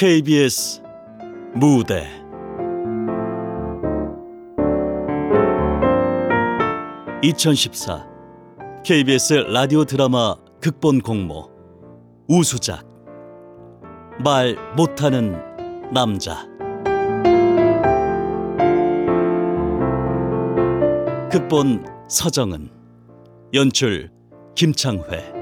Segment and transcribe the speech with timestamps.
[0.00, 0.80] KBS
[1.54, 2.08] 무대.
[7.22, 8.08] (2014)
[8.82, 11.50] KBS 라디오 드라마 극본 공모.
[12.30, 12.82] 우수작.
[14.24, 15.38] 말 못하는
[15.92, 16.46] 남자.
[21.30, 22.70] 극본 서정은.
[23.52, 24.10] 연출
[24.54, 25.39] 김창회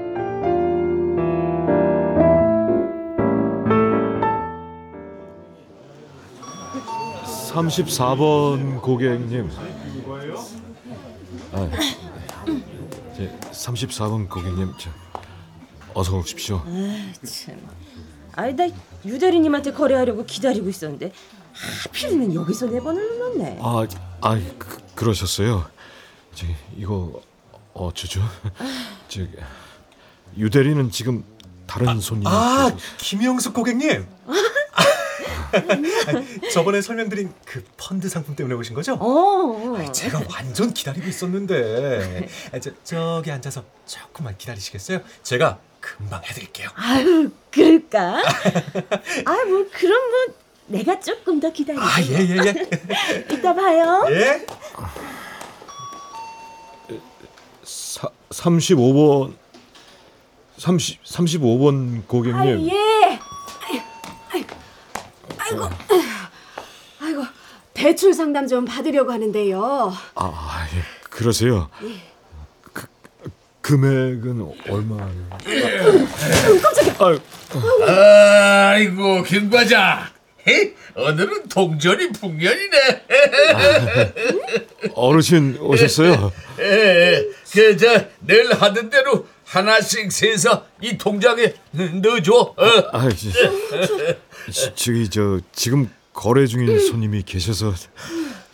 [7.49, 9.49] 34번 고객님.
[11.51, 11.69] 아,
[13.17, 14.89] 제 34번 고객님, 저
[15.93, 16.63] 어서 오십시오.
[17.23, 17.67] 참.
[18.35, 18.69] 아이 나
[19.03, 21.11] 유대리님한테 거래하려고 기다리고 있었는데
[21.83, 23.59] 하필이면 여기서 내 번을 눌렀네.
[23.61, 23.85] 아,
[24.21, 25.65] 아, 그, 그러셨어요.
[26.35, 26.45] 저
[26.77, 27.19] 이거
[27.73, 28.21] 어쩌죠?
[29.09, 29.21] 저
[30.37, 31.23] 유대리는 지금
[31.65, 32.27] 다른 손님.
[32.27, 34.07] 아, 김영숙 고객님.
[36.53, 38.93] 저번에 설명드린 그 펀드 상품 때문에 오신 거죠?
[38.99, 39.91] 어.
[39.91, 45.01] 제가 완전 기다리고 있었는데 아, 저, 저기 앉아서 조금만 기다리시겠어요?
[45.23, 46.69] 제가 금방 해드릴게요.
[46.75, 48.21] 아유 그럴까?
[49.25, 50.35] 아뭐 그럼 뭐
[50.67, 51.79] 내가 조금 더 기다려.
[51.81, 53.25] 아, 예, 예, 예.
[53.33, 54.05] 이따 봐요.
[54.09, 54.45] 예?
[57.63, 59.33] 사, 35번
[60.57, 62.39] 30 35번 고객님.
[62.39, 63.19] 아유 예.
[64.31, 64.49] 아이고,
[65.37, 65.69] 아이고,
[67.01, 67.23] 아이고
[67.79, 69.93] 대출 상담 좀 받으려고 하는데요.
[70.15, 71.69] 아, 예, 그러세요.
[72.73, 72.87] 그,
[73.61, 75.29] 금액은 얼마예요?
[76.61, 77.19] 깜짝이야.
[77.87, 80.01] 아이고 김 과장
[80.45, 80.73] 헤?
[80.95, 82.99] 오늘은 동전이 풍년이네
[84.93, 86.33] 어르신 오셨어요?
[87.53, 92.65] 그저 늘 하던 대로 하나씩 세서 이 통장에 넣어줘 어.
[92.91, 93.31] 아, 지,
[94.51, 97.73] 지- 저기 저 지금 거래 중인 손님이 계셔서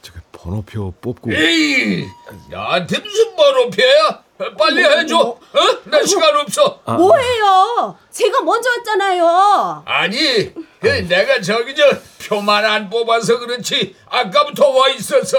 [0.01, 2.05] 저기 번호표 뽑고 에이
[2.49, 4.23] 나한테 무슨 번호표야
[4.57, 5.39] 빨리 해줘 어?
[5.85, 7.97] 나 시간 없어 뭐예요?
[8.11, 9.83] 제가 먼저 왔잖아요.
[9.85, 11.83] 아니 그 내가 저기 저
[12.27, 15.37] 표만 안 뽑아서 그렇지 아까부터 와 있어서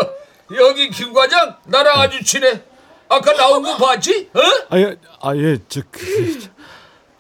[0.57, 2.63] 여기 김 과장 나랑 아주 친해
[3.09, 4.31] 아까 나온 거 봤지?
[4.35, 4.41] 어?
[4.71, 6.49] 아예 아예 저 그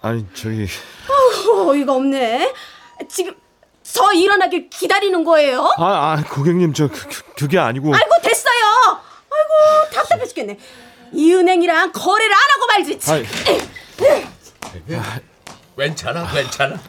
[0.01, 0.67] 아니 저기
[1.69, 2.55] 어이가 없네.
[3.09, 3.35] 지금
[3.93, 5.73] 저 일어나길 기다리는 거예요?
[5.79, 5.85] 아,
[6.19, 8.65] 아 고객님 저 그, 그- 그게 아니고 아이고 됐어요.
[9.31, 10.59] 아이고 답답해 죽겠네.
[11.13, 12.99] 이 은행이랑 거래를 안 하고 말지.
[13.01, 13.25] 참.
[14.99, 15.19] 아,
[15.77, 16.81] 괜찮아 괜찮아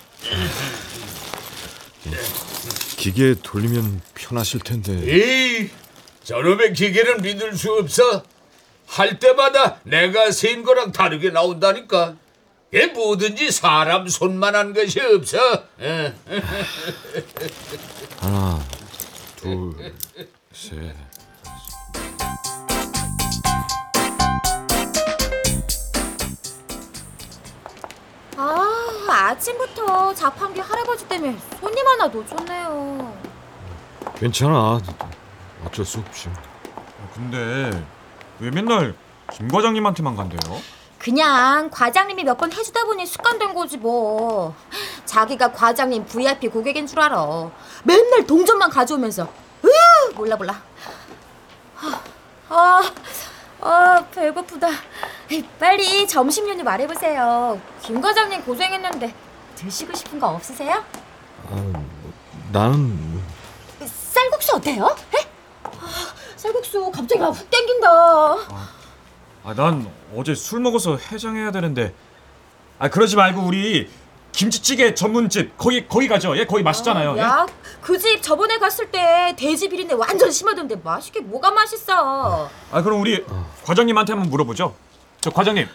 [2.97, 5.69] 기계 돌리면 편하실 텐데 에이
[6.24, 8.24] 저놈의 기계는 믿을 수 없어
[8.88, 12.16] 할 때마다 내가 세인 거랑 다르게 나온다니까
[12.73, 15.38] 얘 뭐든지 사람 손만 한 것이 없어
[15.79, 16.13] 예.
[18.19, 18.59] 하나
[19.38, 19.73] 둘
[20.51, 20.95] 셋
[28.35, 33.17] 아, 아침부터 자판기 할아버지 때문에 손님 하나 놓쳤네요.
[34.16, 34.79] 괜찮아
[35.66, 36.29] 어쩔 수 없지
[37.13, 37.84] 근데
[38.39, 38.95] 왜 맨날
[39.34, 40.61] 김 과장님한테만 간대요?
[41.12, 44.53] 그냥 과장님이 몇 번 해주다 보니 습관된 거지 뭐.
[45.06, 47.50] 자기가 과장님 VIP 고객인 줄 알아.
[47.85, 49.23] 맨날 동전만 가져오면서.
[49.63, 49.69] 으
[50.16, 50.62] 몰라 몰라.
[52.50, 52.81] 아,
[53.62, 54.67] 아 배고프다.
[55.57, 57.57] 빨리 점심 메뉴 말해보세요.
[57.84, 59.13] 김 과장님 고생했는데
[59.56, 60.84] 드시고 싶은 거 없으세요?
[62.51, 64.94] 나는 뭐- 쌀국수 어때요?
[65.16, 65.19] 에?
[65.63, 65.69] 아,
[66.35, 67.90] 쌀국수 갑자기 막 훅 땡긴다.
[67.90, 68.69] 아,
[69.53, 71.94] 난 어제 술 먹어서 해장해야 되는데.
[72.80, 73.90] 아, 그러지 말고 우리
[74.31, 76.38] 김치찌개 전문집 거기 거기 가죠.
[76.38, 77.16] 예, 거기 맛있잖아요.
[77.18, 77.22] 예?
[77.22, 77.46] 야,
[77.81, 82.50] 그 집 저번에 갔을 때 돼지 비린내 완전 심하던데 맛있게 뭐가 맛있어?
[82.72, 83.26] 아, 그럼 우리
[83.66, 84.76] 과장님한테 한번 물어보죠.
[85.22, 85.67] 저 과장님.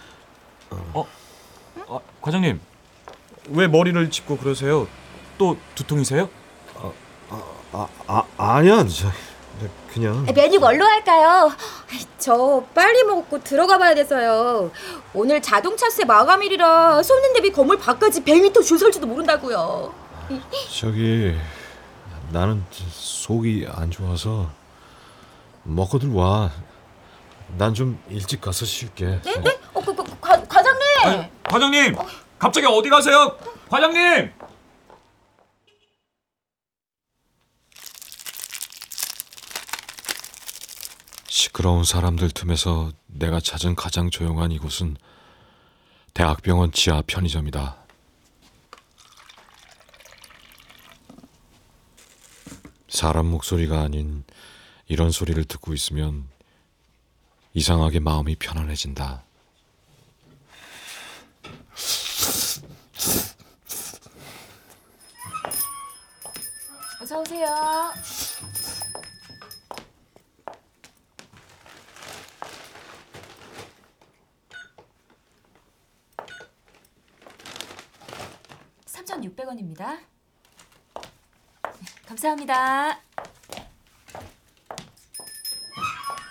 [0.71, 1.07] 어?
[1.89, 2.61] 아, 과장님.
[3.49, 4.87] 왜 머리를 짚고 그러세요?
[5.39, 6.29] 또 두통이세요?
[7.73, 9.09] 아, 아 아니야 저
[9.93, 11.53] 그냥 메뉴 뭘로 할까요?
[12.19, 14.71] 저 빨리 먹고 들어가 봐야 돼서요.
[15.13, 19.93] 오늘 자동차세 마감일이라 손님 대비 건물 밖까지 100m 줄 설지도 모른다고요.
[20.81, 21.37] 저기
[22.31, 24.49] 나는 속이 안 좋아서
[25.65, 26.51] 먹고들 와.
[27.59, 29.05] 난 좀 일찍 가서 쉴게.
[29.25, 29.35] 네?
[29.41, 29.59] 네?
[29.75, 30.81] 어, 그, 그, 과, 과장님!
[31.05, 31.95] 아, 과장님.
[32.39, 33.37] 갑자기 어디 가세요?
[33.69, 34.33] 과장님.
[41.63, 44.97] 시끄러운 사람들 틈에서 내가 찾은 가장 조용한 이곳은
[46.13, 47.77] 대학병원 지하 편의점이다.
[52.89, 54.25] 사람 목소리가 아닌
[54.89, 56.29] 이런 소리를 듣고 있으면
[57.55, 59.23] 이상하게 마음이 편안해진다.
[67.01, 67.93] 어서 오세요.
[79.23, 79.99] 삼천육백 원입니다.
[82.07, 83.01] 감사합니다.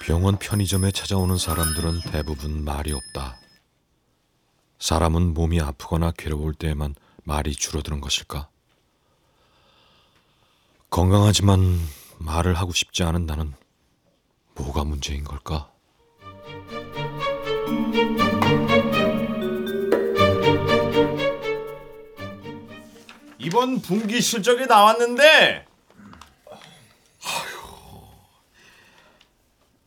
[0.01, 3.37] 병원 편의점에 찾아오는 사람들은 대부분 말이 없다.
[4.79, 8.49] 사람은 몸이 아프거나 괴로울 때에만 말이 줄어드는 것일까?
[10.89, 11.79] 건강하지만
[12.17, 13.53] 말을 하고 싶지 않은 나는
[14.55, 15.71] 뭐가 문제인 걸까?
[23.43, 25.65] 이번 분기 실적이 나왔는데
[27.23, 28.03] 아휴,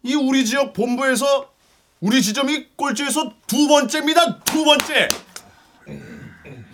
[0.03, 1.53] 이 우리 지역 본부에서
[2.01, 4.41] 우리 지점이 꼴찌에서 두 번째입니다.
[4.41, 5.09] 두 번째.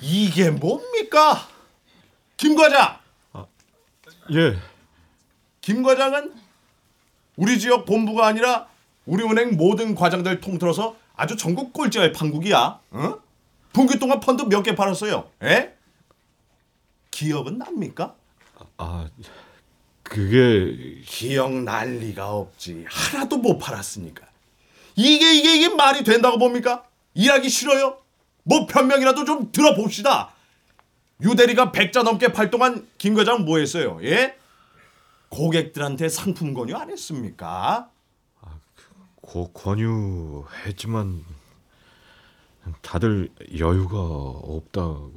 [0.01, 1.47] 이게 뭡니까?
[2.37, 2.99] 김 과장.
[4.33, 4.57] 예,
[5.61, 6.33] 김 과장은
[7.37, 8.69] 우리 지역 본부가 아니라
[9.07, 12.81] 우리은행 모든 과장들 통틀어서 아주 전국 꼴찌의 판국이야.
[12.91, 13.15] 어?
[13.73, 15.29] 분기 동안 펀드 몇 개 팔았어요?
[15.43, 15.75] 에?
[17.21, 18.15] 기억은 납니까?
[18.79, 19.07] 아
[20.03, 22.87] 그게 기억 날 리가 없지.
[22.89, 24.27] 하나도 못 팔았으니까.
[24.97, 26.83] 이게 이게 이게 말이 된다고 봅니까?
[27.13, 27.99] 일하기 싫어요?
[28.43, 30.33] 뭐 변명이라도 좀 들어봅시다.
[31.21, 33.99] 유대리가 100자 넘게 팔 동안 김 과장 뭐 했어요?
[34.03, 34.39] 예?
[35.29, 37.91] 고객들한테 상품 권유 안 했습니까?
[39.21, 41.23] 고, 권유했지만
[42.81, 43.29] 다들
[43.59, 45.13] 여유가 없다고.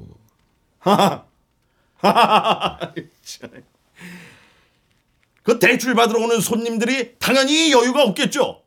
[5.44, 8.62] 그 대출 받으러 오는 손님들이 당연히 여유가 없겠죠.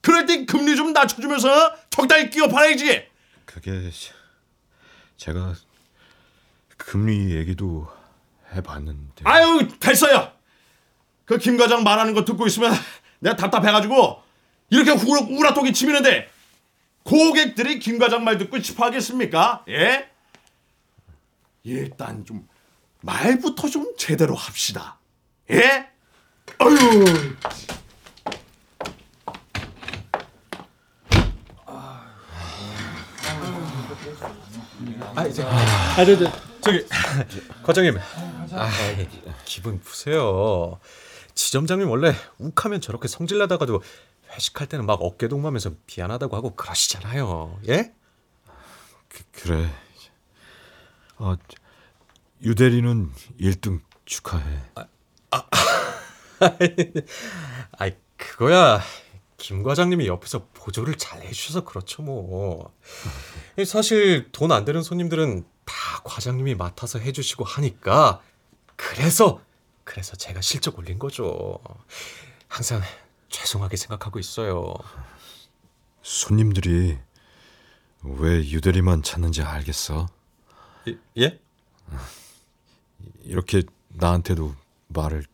[0.00, 3.06] 그럴 때 금리 좀 낮춰주면서 적당히 끼워 팔아야지.
[3.44, 3.90] 그게
[5.16, 5.54] 제가
[6.76, 7.86] 금리 얘기도
[8.54, 9.22] 해봤는데.
[9.24, 10.32] 아유 됐어요.
[11.24, 12.72] 그 김 과장 말하는 거 듣고 있으면
[13.20, 14.22] 내가 답답해가지고
[14.70, 16.28] 이렇게 우라, 우라통이 치미는데
[17.04, 19.64] 고객들이 김 과장 말 듣고 싶어 하겠습니까?
[19.68, 20.10] 예?
[21.62, 22.48] 일단 좀
[23.02, 24.98] 말부터 좀 제대로 합시다.
[25.50, 25.88] 예?
[26.58, 27.04] 아유.
[35.14, 36.30] 아 이제 아, 저, 저,
[36.62, 36.86] 저기
[37.62, 37.98] 과장님,
[38.52, 38.70] 아,
[39.44, 40.80] 기분 푸세요.
[41.34, 43.82] 지점장님 원래 욱하면 저렇게 성질나다가도
[44.34, 47.60] 회식할 때는 막 어깨 동무하면서 미안하다고 하고 그러시잖아요.
[47.68, 47.92] 예?
[49.08, 49.70] 그, 그래.
[51.18, 51.36] 아,
[52.42, 54.62] 유대리는 1등 축하해.
[57.78, 58.80] 아이 그거야
[59.36, 62.74] 김 과장님이 옆에서 보조를 잘 해주셔서 그렇죠 뭐.
[63.66, 65.74] 사실 돈 안 되는 손님들은 다
[66.04, 68.20] 과장님이 맡아서 해주시고 하니까
[68.76, 69.40] 그래서
[69.84, 71.58] 그래서 제가 실적 올린 거죠.
[72.48, 72.82] 항상
[73.28, 74.74] 죄송하게 생각하고 있어요.
[76.02, 76.98] 손님들이
[78.02, 80.08] 왜 유대리만 찾는지 알겠어?
[80.88, 80.98] 예?
[81.18, 81.40] 예?
[83.24, 84.54] 이렇게 나한테도
[84.88, 85.24] 말을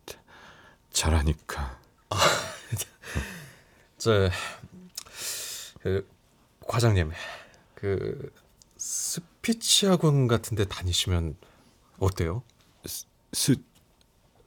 [0.91, 1.79] 잘하니까.
[3.97, 4.29] 저,
[5.81, 6.07] 그,
[6.67, 7.11] 과장님,
[7.75, 8.33] 그,
[8.77, 11.35] 스피치 학원 같은 데 다니시면
[11.99, 12.43] 어때요?
[13.33, 13.55] 스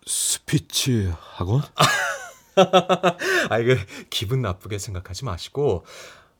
[0.06, 1.62] 스피치 학원?
[3.50, 3.76] 아이, 그,
[4.10, 5.84] 기분 나쁘게 생각하지 마시고,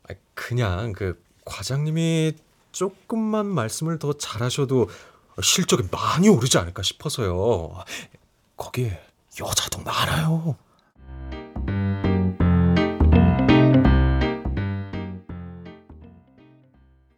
[0.08, 2.34] 아, 그냥 그, 과장님이
[2.72, 4.88] 조금만 말씀을 더 잘하셔도
[5.42, 7.84] 실적이 많이 오르지 않을까 싶어서요.
[8.56, 9.00] 거기에
[9.40, 10.56] 여자도 많아요.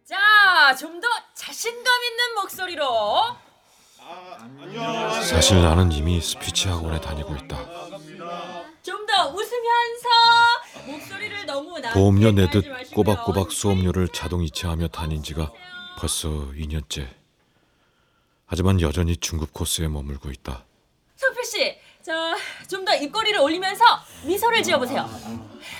[0.07, 3.35] 자, 좀 더 자신감 있는 목소리로.
[5.23, 7.57] 사실 나는 이미 스피치 학원에 다니고 있다.
[8.83, 10.09] 좀 더 웃으면서
[10.87, 12.95] 목소리를 너무 낮게 보험료 내듯 깔지 마시고요.
[12.95, 15.51] 꼬박꼬박 수업료를 자동 이체하며 다닌 지가
[15.97, 17.07] 벌써 2년째.
[18.47, 20.63] 하지만 여전히 중급 코스에 머물고 있다.
[21.15, 23.83] 소필 씨, 저 좀 더 입꼬리를 올리면서
[24.25, 25.09] 미소를 지어 보세요.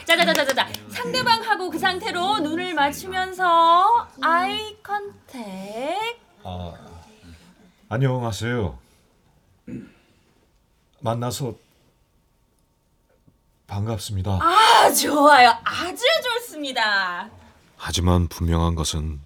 [0.05, 6.19] 자자자자자자, 상대방하고 그 상태로 눈을 맞추면서 아이 컨택.
[7.89, 8.79] 안녕하세요.
[11.01, 11.53] 만나서
[13.67, 14.39] 반갑습니다.
[14.41, 15.55] 아, 좋아요.
[15.63, 17.29] 아주 좋습니다.
[17.77, 19.19] 하지만 분명한 것은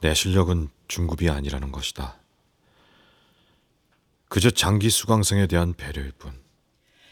[0.00, 2.19] 내 실력은 중급이 아니라는 것이다.
[4.30, 6.32] 그저 장기 수강생에 대한 배려일 뿐.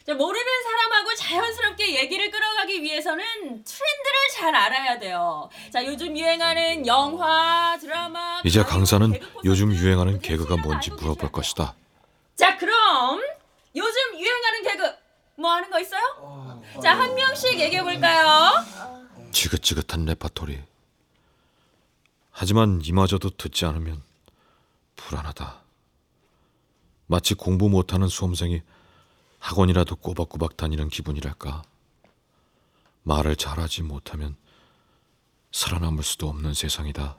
[0.07, 3.25] 자, 모르는 사람하고 자연스럽게 얘기를 끌어가기 위해서는
[3.65, 5.51] 트렌드를 잘 알아야 돼요.
[5.73, 11.75] 자, 요즘 유행하는 영화, 드라마, 이제 강사는 요즘 유행하는 개그가 뭔지 물어볼 것이다.
[12.37, 13.21] 자, 그럼
[13.75, 14.97] 요즘 유행하는 개그
[15.39, 16.63] 뭐 하는 거 있어요?
[16.81, 18.65] 자, 한 명씩 얘기해 볼까요?
[19.33, 20.63] 지긋지긋한 레파토리.
[22.31, 24.03] 하지만 이마저도 듣지 않으면
[24.95, 25.68] 불안하다.
[27.09, 28.63] 마치 공부 못하는 수험생이
[29.39, 31.63] 학원이라도 꼬박꼬박 다니는 기분이랄까.
[33.03, 34.37] 말을 잘하지 못하면
[35.51, 37.17] 살아남을 수도 없는 세상이다.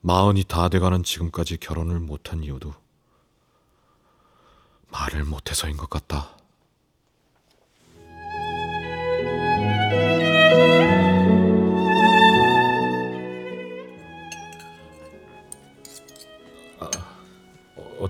[0.00, 2.72] 마흔이 다 돼가는 지금까지 결혼을 못한 이유도
[4.90, 6.37] 말을 못해서인 것 같다.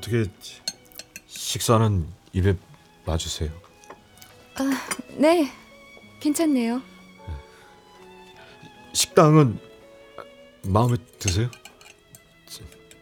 [0.09, 0.25] 어떻게
[1.27, 2.57] 식사는 입에
[3.05, 3.51] 맞으세요?
[5.17, 5.51] 네,
[6.21, 6.81] 괜찮네요.
[8.95, 9.61] 식당은
[10.65, 11.51] 마음에 드세요?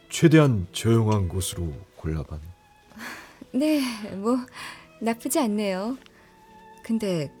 [0.09, 2.41] 최대한 조용한 곳으로 골라봤.
[3.53, 3.81] 네,
[4.15, 4.37] 뭐
[5.01, 5.97] 나쁘지 않네요.
[6.83, 7.31] 근데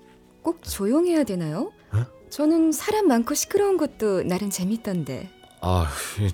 [0.41, 1.73] 꼭 조용해야 되나요?
[1.93, 2.29] 에?
[2.29, 5.29] 저는 사람 많고 시끄러운 것도 나름 재밌던데.
[5.61, 6.31] 아, 이,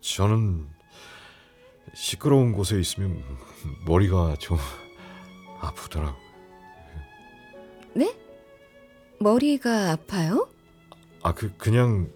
[0.00, 0.77] 저는
[1.94, 3.22] 시끄러운 곳에 있으면
[3.86, 4.58] 머리가 좀
[5.60, 6.16] 아프더라고.
[7.94, 8.16] 네?
[9.18, 10.48] 머리가 아파요?
[11.22, 12.10] 아, 그 그냥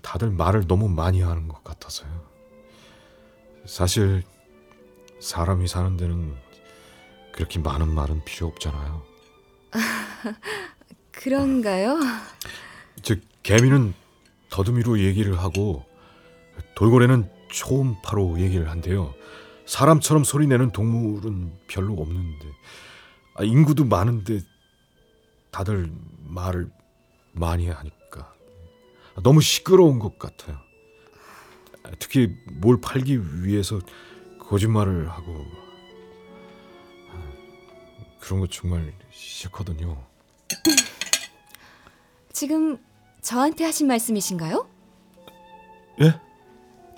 [0.00, 2.10] 다들 말을 너무 많이 하는 것 같아서요.
[3.66, 4.22] 사실
[5.20, 6.34] 사람이 사는 데는
[7.32, 9.02] 그렇게 많은 말은 필요 없잖아요.
[11.12, 11.98] 그런가요?
[13.02, 13.94] 즉 개미는
[14.50, 15.84] 더듬이로 얘기를 하고
[16.74, 19.14] 돌고래는 초음파로 얘기를 한대요.
[19.66, 22.46] 사람처럼 소리 내는 동물은 별로 없는데
[23.34, 24.40] 아, 인구도 많은데
[25.50, 25.92] 다들
[26.24, 26.70] 말을
[27.32, 28.32] 많이 하니까
[29.22, 30.58] 너무 시끄러운 것 같아요.
[31.98, 33.78] 특히 뭘 팔기 위해서
[34.38, 35.44] 거짓말을 하고
[38.20, 40.02] 그런 거 정말 싫거든요.
[42.32, 42.78] 지금
[43.20, 44.68] 저한테 하신 말씀이신가요?
[46.00, 46.31] 예?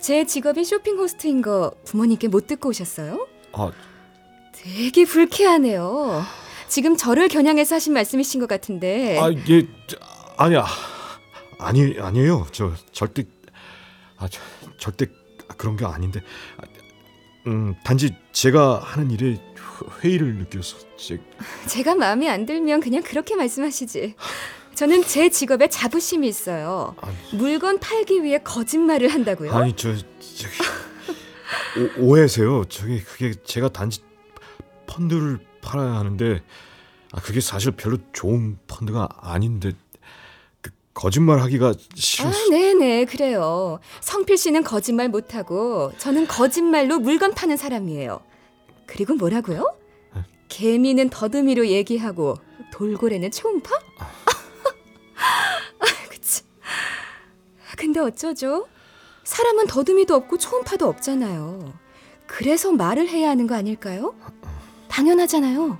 [0.04, 3.26] 제 직업이 쇼핑 호스트인 거 부모님께 못 듣고 오셨어요?
[3.52, 3.72] 아,
[4.52, 6.22] 되게 불쾌하네요.
[6.68, 9.18] 지금 저를 겨냥해서 하신 말씀이신 것 같은데.
[9.18, 9.96] 아, 예, 저,
[10.36, 10.66] 아니야,
[11.58, 12.46] 아니 아니에요.
[12.52, 13.24] 저 절대,
[14.18, 14.42] 아, 저,
[14.76, 15.06] 절대
[15.56, 16.20] 그런 게 아닌데,
[16.58, 16.64] 아,
[17.46, 19.40] 음, 단지 제가 하는 일에
[20.02, 21.18] 회의를 느껴서 제,
[21.66, 24.16] 제가 마음에 안 들면 그냥 그렇게 말씀하시지.
[24.74, 26.94] 저는 제 직업에 자부심이 있어요.
[27.00, 27.14] 아니.
[27.32, 29.52] 물건 팔기 위해 거짓말을 한다고요?
[29.52, 30.04] 아니 저, 저기
[31.98, 32.64] 오, 오해세요.
[32.68, 34.00] 저기 그게 제가 단지
[34.86, 36.42] 펀드를 팔아야 하는데,
[37.12, 39.72] 아, 그게 사실 별로 좋은 펀드가 아닌데.
[40.60, 43.80] 그 거짓말 하기가 아, 싫어서 네네, 그래요.
[44.00, 48.20] 성필 씨는 거짓말 못하고, 저는 거짓말로 물건 파는 사람이에요.
[48.86, 49.72] 그리고 뭐라고요?
[50.48, 52.36] 개미는 더듬이로 얘기하고,
[52.72, 53.70] 돌고래는 초음파?
[53.98, 54.10] 아,
[57.76, 58.66] 근데 어쩌죠?
[59.24, 61.72] 사람은 더듬이도 없고 초음파도 없잖아요.
[62.26, 64.14] 그래서 말을 해야 하는 거 아닐까요?
[64.88, 65.78] 당연하잖아요.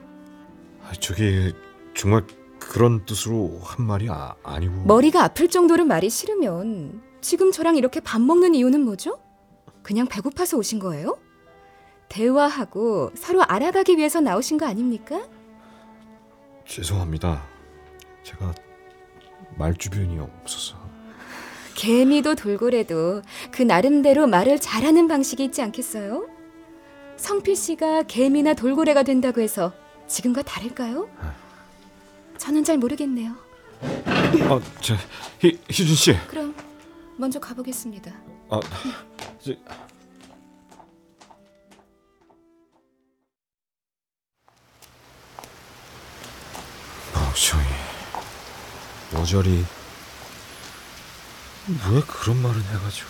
[0.83, 1.55] 아, 저기
[1.95, 2.27] 정말
[2.59, 8.21] 그런 뜻으로 한 말이 아, 아니고 머리가 아플 정도로 말이 싫으면 지금 저랑 이렇게 밥
[8.21, 9.19] 먹는 이유는 뭐죠?
[9.83, 11.19] 그냥 배고파서 오신 거예요?
[12.09, 15.27] 대화하고 서로 알아가기 위해서 나오신 거 아닙니까?
[16.67, 17.45] 죄송합니다.
[18.23, 18.55] 제가
[19.57, 20.77] 말 주변이 없어서
[21.75, 26.29] 개미도 돌고래도 그 나름대로 말을 잘하는 방식이 있지 않겠어요?
[27.17, 29.73] 성필 씨가 개미나 돌고래가 된다고 해서
[30.07, 31.09] 지금과 다를까요?
[32.39, 33.35] 저는 잘 모르겠네요.
[33.83, 34.95] 아, 저
[35.41, 36.17] 희, 희준 씨.
[36.27, 36.55] 그럼
[37.17, 38.13] 먼저 가보겠습니다.
[38.51, 38.61] 아,
[39.41, 39.53] 저,
[47.15, 47.65] 멍청이
[49.13, 49.65] 모조리
[51.67, 53.09] 왜 그런 말을 해가지고.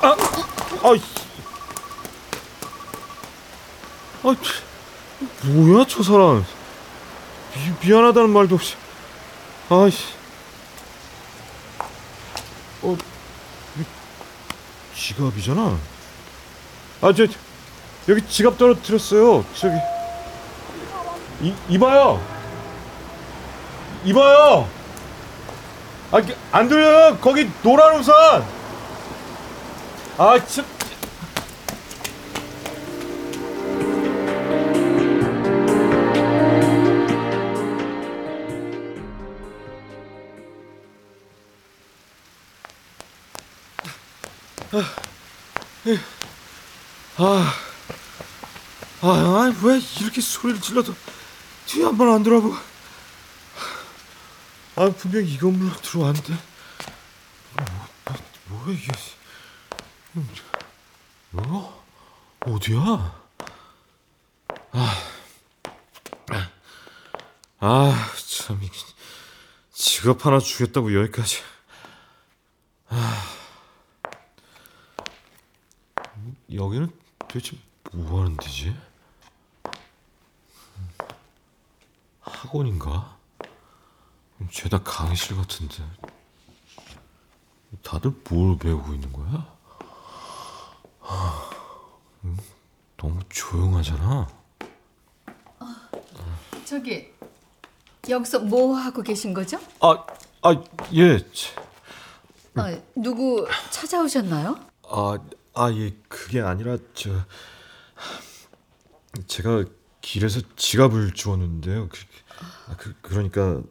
[0.00, 0.16] 아,
[0.82, 1.00] 아이,
[4.22, 4.36] 아,
[5.44, 6.44] 뭐야 저 사람?
[7.54, 8.76] 미, 미안하다는 말도 없이,
[9.70, 10.04] 아이씨,
[12.82, 12.96] 어,
[13.78, 13.84] 이
[14.96, 15.78] 지갑이잖아.
[17.00, 17.26] 아, 저
[18.08, 19.44] 여기 지갑 떨어뜨렸어요.
[19.54, 19.76] 저기
[21.42, 22.20] 이 이봐요.
[24.04, 24.68] 이봐요.
[26.10, 27.18] 아, 그, 안 들려요.
[27.20, 28.44] 거기 노란 우산.
[30.16, 30.64] 아, 참.
[47.18, 47.67] 아,
[49.10, 50.94] 아, 아, 왜 이렇게 소리를 질러도
[51.66, 52.54] 뒤에 한 번 안 돌아보고.
[54.76, 56.32] 아, 분명 이 건물로 들어왔는데.
[57.56, 57.66] 뭐,
[58.48, 58.92] 뭐, 뭐야 이게?
[61.30, 61.84] 뭐?
[62.40, 62.80] 어디야?
[64.72, 65.02] 아,
[67.60, 68.72] 아, 참 이게
[69.72, 71.38] 직업 하나 주겠다고 여기까지.
[72.90, 73.24] 아,
[76.52, 77.56] 여기는 도대체
[77.92, 78.74] 뭐 하는 데지?
[82.30, 83.16] 학원인가?
[84.50, 85.84] 죄다 강의실 같은데.
[87.82, 89.56] 다들 뭘 배우고 있는 거야?
[91.00, 91.50] 하,
[92.24, 92.36] 음,
[92.96, 94.28] 너무 조용하잖아.
[96.64, 97.12] 저기
[98.08, 99.58] 여기서 뭐 하고 계신 거죠?
[99.80, 100.04] 아,
[100.42, 100.54] 아,
[100.94, 101.18] 예.
[101.32, 101.64] 참,
[102.56, 104.58] 어, 누구 찾아오셨나요?
[104.88, 105.18] 아,
[105.54, 107.10] 아, 예, 그게 아니라 저
[109.26, 109.64] 제가
[110.00, 111.88] 길에서 지갑을 주웠는데요.
[111.88, 111.98] 그,
[112.68, 113.62] 아, 그 그러니까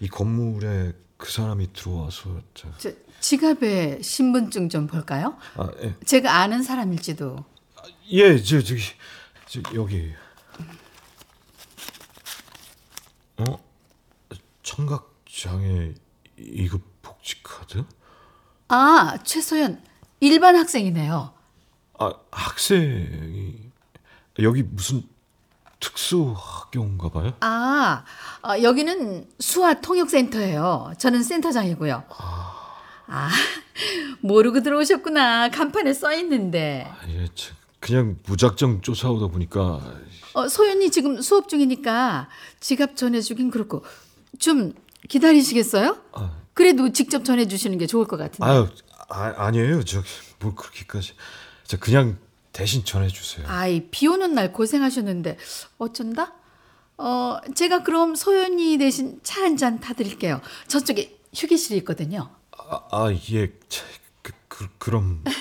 [0.00, 5.36] 이 건물에 그 사람이 들어와서 저, 저 지갑에 신분증 좀 볼까요?
[5.56, 7.44] 아, 예, 제가 아는 사람일지도.
[8.12, 8.82] 예, 저 저기
[9.46, 10.12] 저 여기
[13.38, 13.58] 어
[14.62, 15.94] 청각 장애
[16.38, 17.84] 2급 복지 카드?
[18.68, 19.82] 아 최소연
[20.20, 21.34] 일반 학생이네요.
[22.00, 23.67] 아, 학생이
[24.42, 25.02] 여기 무슨
[25.80, 27.32] 특수 학교인가 봐요?
[27.40, 28.04] 아
[28.42, 30.92] 어, 여기는 수화 통역센터예요.
[30.98, 32.04] 저는 센터장이고요.
[33.06, 33.30] 아
[34.20, 35.50] 모르고 들어오셨구나.
[35.50, 36.86] 간판에 써 있는데.
[36.90, 39.80] 아, 예, 참, 그냥 무작정 쫓아오다 보니까
[40.34, 42.28] 어, 소연이 지금 수업 중이니까
[42.60, 43.84] 지갑 전해주긴 그렇고
[44.38, 44.72] 좀
[45.08, 45.96] 기다리시겠어요?
[46.12, 46.32] 아.
[46.54, 48.44] 그래도 직접 전해주시는 게 좋을 것 같은데.
[48.44, 48.68] 아유,
[49.08, 49.84] 아, 아니에요.
[49.84, 50.06] 저기
[50.40, 51.14] 뭘 그렇게까지.
[51.64, 52.18] 저 그냥
[52.58, 53.46] 대신 전해 주세요.
[53.48, 55.38] 아이 비 오는 날 고생하셨는데
[55.78, 56.32] 어쩐다?
[56.96, 60.40] 어 제가 그럼 소연이 대신 차 한 잔 타드릴게요.
[60.66, 62.30] 저쪽에 휴게실이 있거든요.
[62.50, 63.52] 아, 아 예.
[63.68, 63.84] 차,
[64.22, 65.22] 그, 그 그럼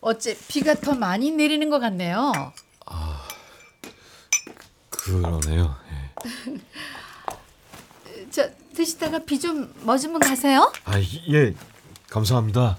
[0.00, 2.32] 어째 비가 더 많이 내리는 것 같네요.
[4.90, 5.76] 그러네요.
[5.90, 6.58] 예.
[8.32, 10.72] 저 드시다가 비 좀 머지면 가세요.
[10.84, 11.54] 아, 예.
[12.08, 12.78] 감사합니다.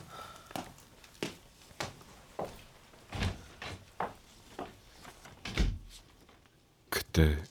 [6.89, 7.41] 그때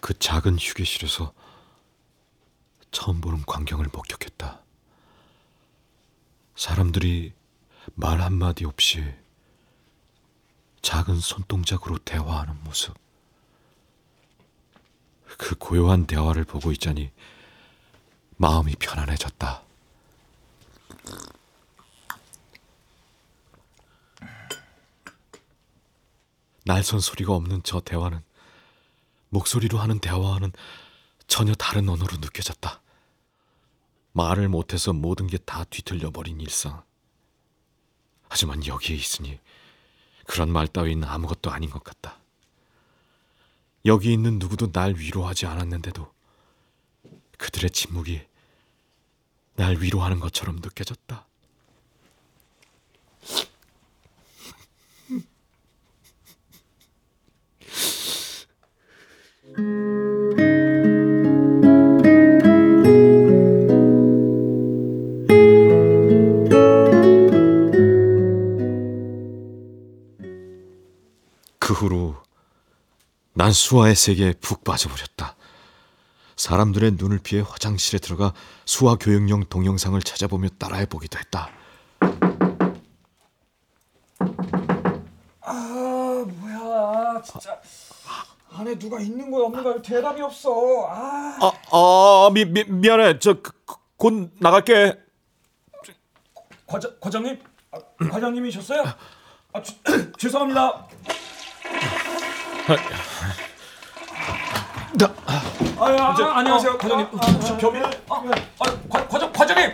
[0.00, 1.32] 그 작은 휴게실에서
[2.90, 4.60] 처음 보는 광경을 목격했다.
[6.56, 7.32] 사람들이
[7.94, 9.04] 말 한마디 없이
[10.82, 12.94] 작은 손동작으로 대화하는 모습.
[15.38, 17.10] 그 고요한 대화를 보고 있자니
[18.36, 19.62] 마음이 편안해졌다.
[26.64, 28.22] 날선 소리가 없는 저 대화는
[29.28, 30.52] 목소리로 하는 대화와는
[31.26, 32.80] 전혀 다른 언어로 느껴졌다.
[34.12, 36.82] 말을 못해서 모든 게 다 뒤틀려 버린 일상.
[38.28, 39.38] 하지만 여기에 있으니
[40.26, 42.18] 그런 말 따윈 아무것도 아닌 것 같다.
[43.86, 46.12] 여기 있는 누구도 날 위로하지 않았는데도
[47.38, 48.20] 그들의 침묵이
[49.54, 51.24] 날 위로하는 것처럼 느껴졌다.
[71.60, 72.25] 그 후로
[73.36, 75.36] 난 수아의 세계에 푹 빠져버렸다.
[76.36, 78.32] 사람들의 눈을 피해 화장실에 들어가
[78.64, 81.50] 수아 교육용 동영상을 찾아보며 따라해 보기도 했다.
[85.42, 87.60] 아 뭐야 진짜
[88.52, 93.18] 안에 누가 있는 거야 없는 거야 대답이 없어 아 아, 아, 미, 미, 미안해.
[93.18, 93.36] 저
[93.98, 94.94] 곧 나갈게.
[96.66, 97.78] 과장 과장님 아,
[98.10, 98.84] 과장님이셨어요?
[99.54, 99.74] 아 죄-
[100.18, 100.86] 죄송합니다.
[102.68, 102.74] 아,
[105.78, 107.06] 아, 아, 안녕하세요 과장님.
[107.06, 107.78] 혹시 변비?
[107.78, 107.90] 아,
[108.58, 109.70] 아, 과, 과장 과장님.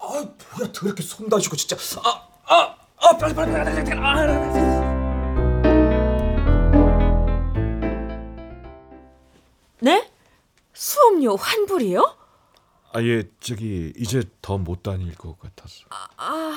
[0.00, 5.38] 아 뭐야 더럽게 손 다시고 진짜 아 아 아 빨리 빨리 빨리 빨리 빨리 아,
[9.80, 10.10] 네?
[10.72, 12.16] 수업료 환불이요?
[12.92, 15.84] 아 예 저기 이제 더 못 다닐 것 같아서.
[15.90, 16.56] 아,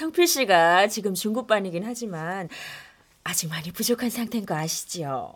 [0.00, 2.48] 성필 씨가 지금 중급반이긴 하지만
[3.22, 5.34] 아직 많이 부족한 상태인 거 아시지요?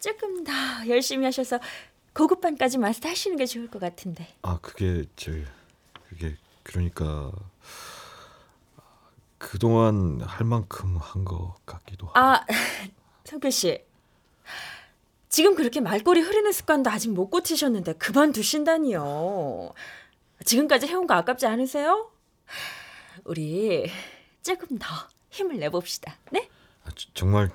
[0.00, 0.52] 조금 더
[0.88, 1.60] 열심히 하셔서
[2.12, 4.26] 고급반까지 마스터하시는 게 좋을 것 같은데.
[4.42, 5.30] 아 그게 저
[6.08, 7.30] 그게 그러니까
[9.38, 12.18] 그동안 할 만큼 한 것 같기도 하고.
[12.18, 12.44] 아,
[13.24, 13.80] 성필 씨.
[15.28, 19.72] 지금 그렇게 말꼬리 흐르는 습관도 아직 못 고치셨는데 그만두신다니요.
[20.44, 22.10] 지금까지 해온 거 아깝지 않으세요?
[23.24, 23.90] 우리
[24.42, 24.86] 조금 더
[25.30, 26.16] 힘을 내봅시다.
[26.30, 26.48] 네?
[26.84, 27.50] 아, 저- 정말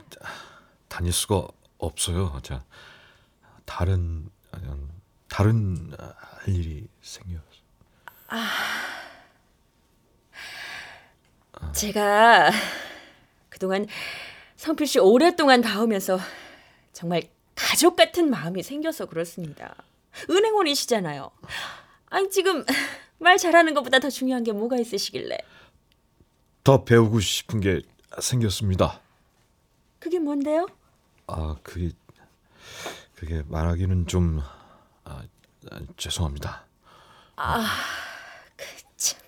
[0.88, 2.40] 다닐 수가 없어요.
[2.44, 2.64] 자
[3.66, 4.66] 다른 아니,
[5.30, 7.44] 다른 할 일이 생겨서.
[11.74, 12.52] 제가
[13.50, 13.88] 그동안
[14.56, 16.20] 성필 씨 오랫동안 봐오면서
[16.94, 17.24] 정말
[17.56, 19.76] 가족 같은 마음이 생겨서 그렇습니다.
[20.30, 21.30] 은행원이시잖아요.
[22.10, 22.64] 아니 지금
[23.20, 25.38] 말 잘하는 것보다 더 중요한 게 뭐가 있으시길래?
[26.68, 27.82] 더 배우고 싶은 게
[28.20, 29.00] 생겼습니다.
[30.00, 30.68] 그게 뭔데요?
[31.28, 31.92] 아 그게
[33.16, 34.42] 그게 말하기는 좀
[35.06, 35.24] 아,
[35.72, 36.66] 아, 죄송합니다.
[38.98, 39.22] 참.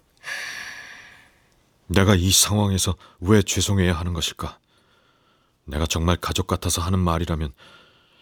[1.88, 4.60] 내가 이 상황에서 왜 죄송해야 하는 것일까?
[5.63, 7.54] 내가 정말 가족 같아서 하는 말이라면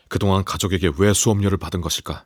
[0.10, 2.24] 그동안 가족에게 왜 수업료를 받은 것일까?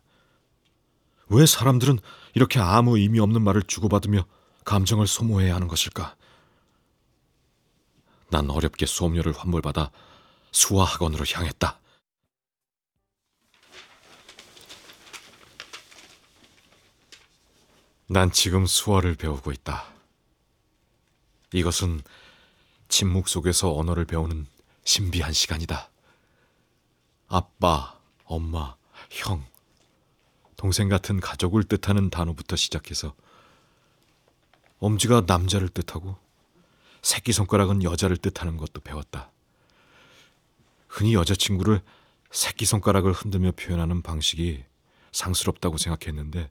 [1.29, 1.99] 왜 사람들은
[2.33, 4.25] 이렇게 아무 의미 없는 말을 주고받으며
[4.65, 6.17] 감정을 소모해야 하는 것일까?
[8.31, 9.91] 난 어렵게 수업료를 환불받아
[10.51, 11.77] 수화 학원으로 향했다.
[18.07, 19.85] 난 지금 수화를 배우고 있다.
[21.53, 22.01] 이것은
[22.87, 24.47] 침묵 속에서 언어를 배우는
[24.85, 25.89] 신비한 시간이다.
[27.27, 28.77] 아빠, 엄마,
[29.09, 29.45] 형,
[30.55, 33.13] 동생 같은 가족을 뜻하는 단어부터 시작해서
[34.79, 36.17] 엄지가 남자를 뜻하고
[37.01, 39.31] 새끼손가락은 여자를 뜻하는 것도 배웠다.
[40.87, 41.81] 흔히 여자친구를
[42.31, 44.63] 새끼손가락을 흔들며 표현하는 방식이
[45.11, 46.49] 상스럽다고 생각했는데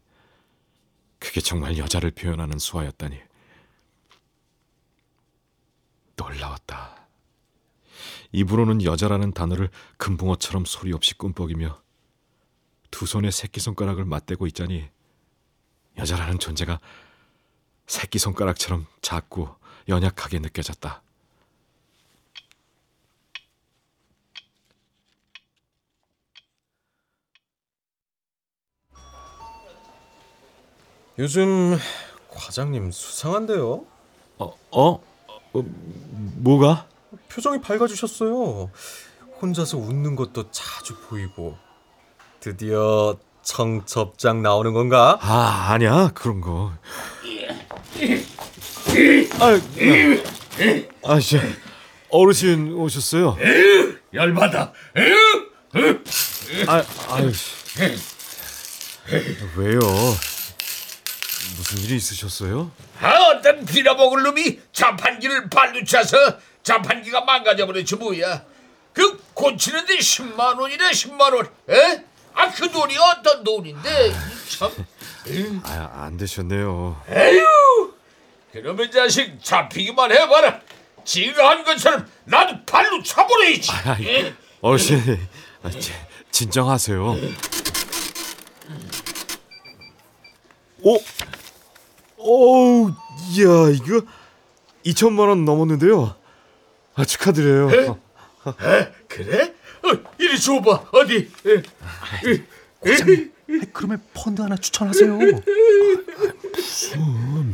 [1.18, 3.20] 그게 정말 여자를 표현하는 수화였다니.
[6.16, 7.06] 놀라웠다.
[8.32, 11.80] 입으로는 여자라는 단어를 금붕어처럼 소리 없이 꿈뻑이며
[12.90, 14.88] 두 손에 새끼손가락을 맞대고 있자니
[15.98, 16.80] 여자라는 존재가
[17.86, 19.59] 새끼손가락처럼 작고
[19.90, 21.02] 연약하게 느껴졌다.
[31.18, 31.76] 요즘
[32.30, 33.84] 과장님 수상한데요.
[34.38, 34.54] 어?
[34.70, 35.02] 어?
[35.52, 35.64] 어
[36.36, 36.86] 뭐가?
[37.28, 38.70] 표정이 밝아지셨어요.
[39.42, 41.58] 혼자서 웃는 것도 자주 보이고
[42.38, 45.18] 드디어 청첩장 나오는 건가?
[45.20, 46.72] 아 아니야 그런 거.
[49.38, 49.60] 아,
[51.12, 51.38] 아, 씨,
[52.10, 53.36] 어르신 오셨어요?
[54.12, 54.72] 열받아.
[56.66, 57.50] 아, 아유, 씨.
[59.56, 59.78] 왜요?
[61.56, 62.70] 무슨 일이 있으셨어요?
[63.00, 68.44] 아, 어떤 빌어먹을 놈이 자판기를 발로 차서 자판기가 망가져버렸지 뭐야.
[68.92, 71.46] 그 고치는데 10만 원이래 10만 원.
[71.70, 72.04] 에?
[72.32, 74.12] 아 그 돈이 어떤 돈인데 이
[74.56, 74.70] 참.
[75.64, 77.02] 아, 안 되셨네요.
[77.10, 77.94] 에휴.
[78.52, 80.60] 그러면 자식 잡히기만 해봐라.
[81.04, 83.70] 지가 한 것처럼 나도 발로 차버려야지.
[83.86, 84.34] 아이, 에?
[84.60, 85.18] 어르신,
[85.62, 85.92] 아, 지-
[86.30, 87.16] 진정하세요.
[90.82, 90.98] 오,
[92.16, 94.02] 오, 이야, 이거
[94.84, 96.14] 2천만 원 넘었는데요.
[96.94, 97.98] 아, 축하드려요.
[99.08, 99.54] 그래?
[99.82, 101.30] 어, 이리 줘봐 어디?
[101.46, 101.62] 에?
[103.72, 105.18] 그러면 펀드 하나 추천하세요.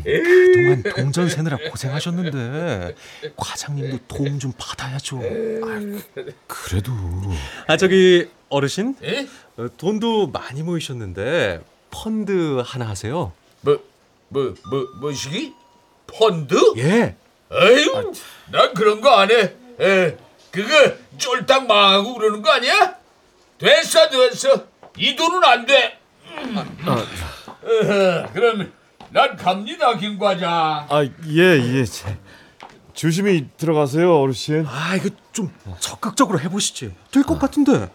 [0.05, 2.95] 그동안 동전 세느라 고생하셨는데
[3.37, 5.21] 과장님도 도움 좀 받아야죠.
[6.47, 6.93] 그래도
[7.67, 9.27] 아 저기 어르신 에?
[9.57, 13.33] 어, 돈도 많이 모이셨는데 펀드 하나 하세요.
[13.63, 13.83] 뭐,
[14.29, 15.55] 뭐, 뭐, 뭐시기?
[16.07, 16.55] 펀드?
[16.77, 17.17] 예.
[17.53, 18.13] 에휴,
[18.51, 19.55] 난 그런 거 안 해.
[19.81, 20.17] 에,
[20.51, 22.97] 그거 쫄딱 망하고 그러는 거 아니야?
[23.59, 24.67] 됐어, 됐어.
[24.99, 25.99] 이 돈은 안 돼.
[26.39, 26.57] 음.
[26.59, 28.73] 어허, 그럼
[29.11, 30.51] 난 갑니다, 김 과장.
[30.89, 31.85] 아, 예, 예.
[31.85, 32.19] 제-
[32.95, 34.65] 조심히 들어가세요, 어르신.
[34.67, 36.95] 아 이거 좀 적극적으로 해보시지.
[37.11, 37.91] 될 것 같은데.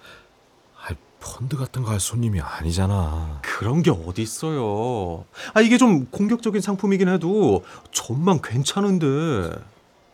[1.23, 3.41] 펀드 같은 거 할 손님이 아니잖아.
[3.43, 5.23] 그런 게 어디 있어요.
[5.53, 9.51] 아 이게 좀 공격적인 상품이긴 해도 전망 괜찮은데.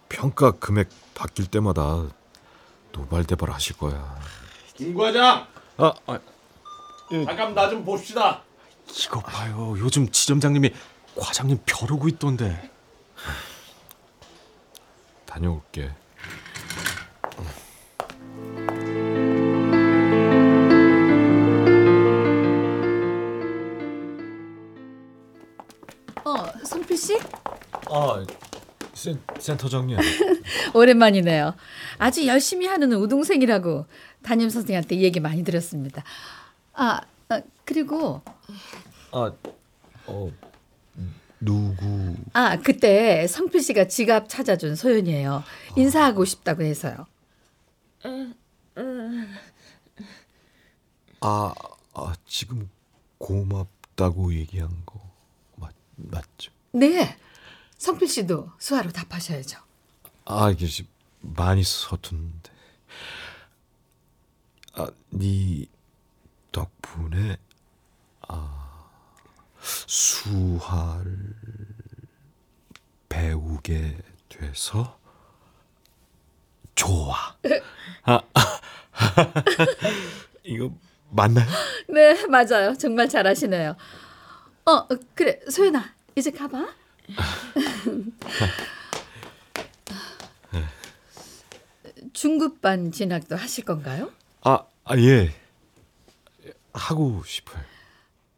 [0.10, 2.04] 평가 금액 바뀔 때마다
[2.92, 4.18] 노발대발 하실 거야.
[4.74, 5.48] 김 과장
[5.78, 5.94] 아,
[7.10, 8.42] 아 잠깐 나 좀 봅시다.
[9.06, 9.76] 이거 봐요.
[9.80, 10.72] 요즘 지점장님이
[11.16, 12.70] 과장님 벼르고 있던데.
[15.26, 15.92] 다녀올게.
[26.26, 27.18] 어, 성필 씨?
[27.90, 28.26] 아,
[28.94, 29.98] 센, 센터장님.
[30.74, 31.56] 오랜만이네요.
[31.98, 33.86] 아주 열심히 하는 우동생이라고
[34.24, 36.04] 담임 선생님한테 얘기 많이 들었습니다.
[36.80, 38.22] 아, 아, 그리고
[39.12, 39.32] 아,
[40.06, 40.32] 어,
[41.40, 42.16] 누구?
[42.34, 45.44] 아 그때 성필 씨가 지갑 찾아준 소연이에요.
[45.76, 47.06] 인사하고 싶다고 해서요.
[51.22, 51.54] 아,
[51.94, 52.70] 아 지금
[53.18, 55.02] 고맙다고 얘기한 거
[55.56, 56.52] 맞, 맞죠?
[56.72, 57.18] 네,
[57.78, 59.60] 성필 씨도 수화로 답하셔야죠.
[60.26, 60.88] 아 이게 지-
[61.22, 62.52] 많이 서툰데.
[64.74, 65.66] 아, 네
[66.58, 67.38] 덕분에
[68.28, 68.90] 아
[69.60, 71.36] 수화를
[73.08, 73.96] 배우게
[74.28, 74.98] 돼서
[76.74, 77.36] 좋아.
[78.04, 78.22] 아,
[80.44, 80.72] 이거
[81.12, 81.46] 맞나요?
[81.90, 82.76] 네, 맞아요.
[82.76, 83.76] 정말 잘하시네요.
[84.66, 86.74] 어, 어, 그래, 소연아, 이제 가봐.
[92.14, 94.12] 중급반 진학도 하실 건가요?
[94.42, 95.32] 아, 아 예.
[96.78, 97.64] 하고 싶어요.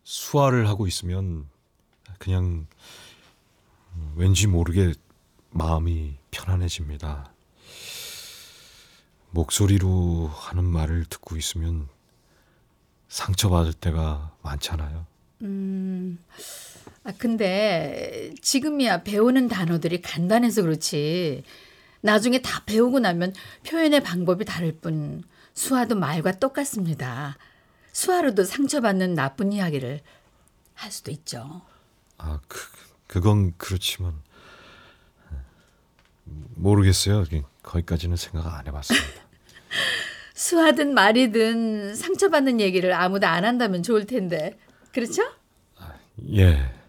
[0.03, 1.47] 수화를 하고 있으면
[2.17, 2.65] 그냥
[3.95, 4.93] 음, 왠지 모르게
[5.51, 7.31] 마음이 편안해집니다.
[9.31, 11.87] 목소리로 하는 말을 듣고 있으면
[13.07, 15.05] 상처받을 때가 많잖아요.
[15.41, 16.19] 음,
[17.03, 21.43] 아, 근데 지금이야 배우는 단어들이 간단해서 그렇지.
[22.01, 23.33] 나중에 다 배우고 나면
[23.67, 25.23] 표현의 방법이 다를 뿐
[25.53, 27.37] 수화도 말과 똑같습니다.
[27.91, 30.01] 수화로도 상처받는 나쁜 이야기를
[30.75, 31.61] 할 수도 있죠.
[32.17, 32.59] 아, 그,
[33.07, 34.13] 그건 그렇지만
[36.55, 37.25] 모르겠어요.
[37.63, 39.07] 거기까지는 생각 안 해봤습니다.
[40.35, 44.57] 수화든 말이든 상처받는 얘기를 아무도 안 한다면 좋을 텐데.
[44.93, 45.23] 그렇죠?
[46.33, 46.79] 예.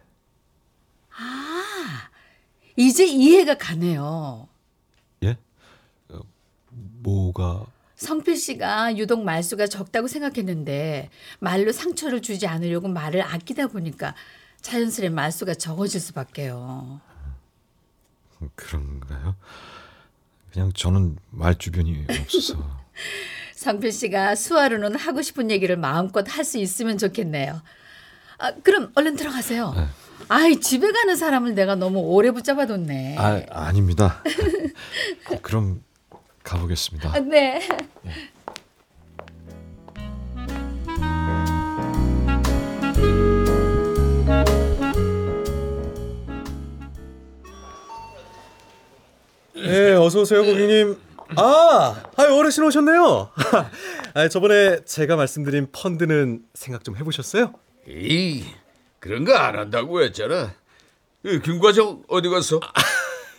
[2.76, 4.48] 이제 이해가 가네요.
[5.22, 5.36] 예?
[6.08, 6.20] 어,
[6.70, 7.66] 뭐가
[8.00, 14.14] 성필 씨가 유독 말수가 적다고 생각했는데 말로 상처를 주지 않으려고 말을 아끼다 보니까
[14.62, 16.98] 자연스레 말수가 적어질 수밖에요.
[18.54, 19.36] 그런가요?
[20.50, 22.80] 그냥 저는 말 주변이 없어서
[23.54, 27.60] 성필 씨가 수화로는 하고 싶은 얘기를 마음껏 할 수 있으면 좋겠네요.
[28.38, 29.74] 아, 그럼 얼른 들어가세요.
[30.28, 33.16] 아이 집에 가는 사람을 내가 너무 오래 붙잡아뒀네.
[33.18, 34.22] 아 아닙니다.
[35.42, 35.82] 그럼
[36.50, 37.10] 가보겠습니다.
[37.14, 37.60] 아, 네.
[49.54, 50.96] 네, 어서 오세요, 고객님.
[51.36, 53.30] 아, 아 어르신 오셨네요.
[54.14, 57.52] 아, 저번에 제가 말씀드린 펀드는 생각 좀 해보셨어요?
[57.88, 58.44] 에이
[58.98, 60.54] 그런 거 안 한다고 했잖아.
[61.24, 62.60] 이김 과장 어디 갔어?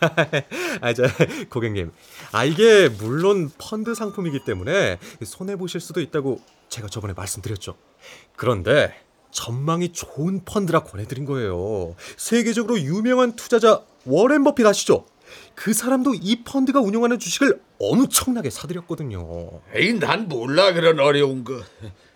[0.82, 1.04] 아, 저
[1.50, 1.92] 고객님.
[2.32, 7.76] 아, 이게 물론 펀드 상품이기 때문에 손해 보실 수도 있다고 제가 저번에 말씀드렸죠.
[8.36, 8.94] 그런데
[9.32, 11.96] 전망이 좋은 펀드라 권해드린 거예요.
[12.18, 15.06] 세계적으로 유명한 투자자 워렌 버핏 아시죠?
[15.56, 19.62] 그 사람도 이 펀드가 운영하는 주식을 엄청나게 사들였거든요.
[19.74, 21.62] 에이 난 몰라 그런 어려운 거.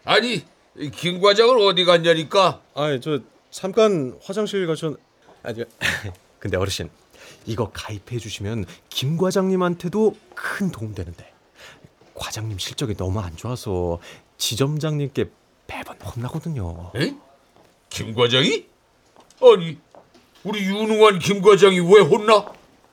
[0.04, 0.43] 아니
[0.78, 2.62] 이김 과장은 어디 갔냐니까.
[2.74, 3.19] 아, 저
[3.52, 4.98] 잠깐 화장실 가셨.
[5.43, 5.63] 아니,
[6.39, 6.89] 근데 어르신
[7.46, 11.32] 이거 가입해 주시면 김 과장님한테도 큰 도움 되는데
[12.16, 14.00] 과장님 실적이 너무 안 좋아서
[14.38, 15.26] 지점장님께
[15.68, 16.92] 매번 혼나거든요.
[16.96, 17.16] 에?
[17.90, 18.66] 김 과장이?
[19.42, 19.78] 아니
[20.44, 22.46] 우리 유능한 김 과장이 왜 혼나?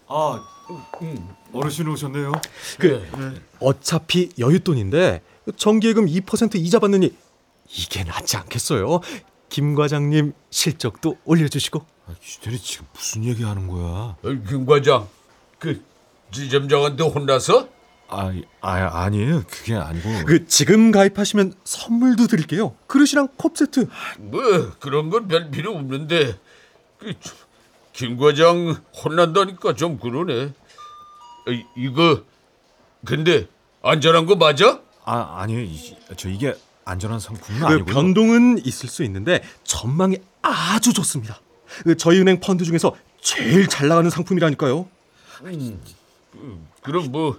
[0.09, 0.45] 아
[1.53, 2.33] 어르신 오셨네요.
[2.79, 5.21] 그 어차피 여윳돈인데
[5.57, 7.15] 정기예금 2% 이자 받느니
[7.69, 9.01] 이게 낫지 않겠어요?
[9.53, 14.17] 김 과장님 실적도 올려주시고 아, 이들이 지금 무슨 얘기하는 거야?
[14.23, 15.07] 어, 김 과장
[15.59, 15.85] 그
[16.31, 17.69] 지점장한테 혼나서?
[18.09, 18.71] 아, 아
[19.05, 19.43] 아니에요.
[19.49, 22.75] 그게 아니고 그 지금 가입하시면 선물도 드릴게요.
[22.87, 23.89] 그릇이랑 컵 세트.
[24.19, 24.41] 뭐
[24.81, 26.39] 그런 건 별 필요 없는데
[26.99, 27.13] 그
[27.93, 30.55] 김 과장 혼난다니까 좀 그러네.
[31.49, 32.23] 이, 이거
[33.05, 33.47] 근데
[33.83, 34.81] 안전한 거 맞아?
[35.05, 35.61] 아 아니에요.
[35.61, 37.95] 이, 저 이게 안전한 상품은 그 아니고요.
[37.95, 41.41] 변동은 있을 수 있는데 전망이 아주 좋습니다.
[41.85, 44.89] 그 저희 은행 펀드 중에서 제일 잘 나가는 상품이라니까요.
[46.83, 47.39] 그럼 뭐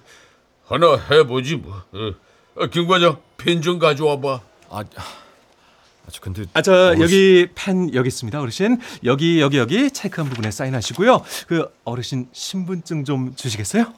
[0.65, 1.75] 하나 해보지 뭐.
[1.91, 2.13] 어.
[2.60, 4.41] 아, 김 과장 펜 좀 가져와 봐.
[4.69, 8.79] 아, 아, 저 근데 아, 저 어르신- 여기 펜 여기 있습니다, 어르신.
[9.03, 11.21] 여기 여기 여기 체크한 부분에 사인하시고요.
[11.47, 13.93] 그 어르신 신분증 좀 주시겠어요?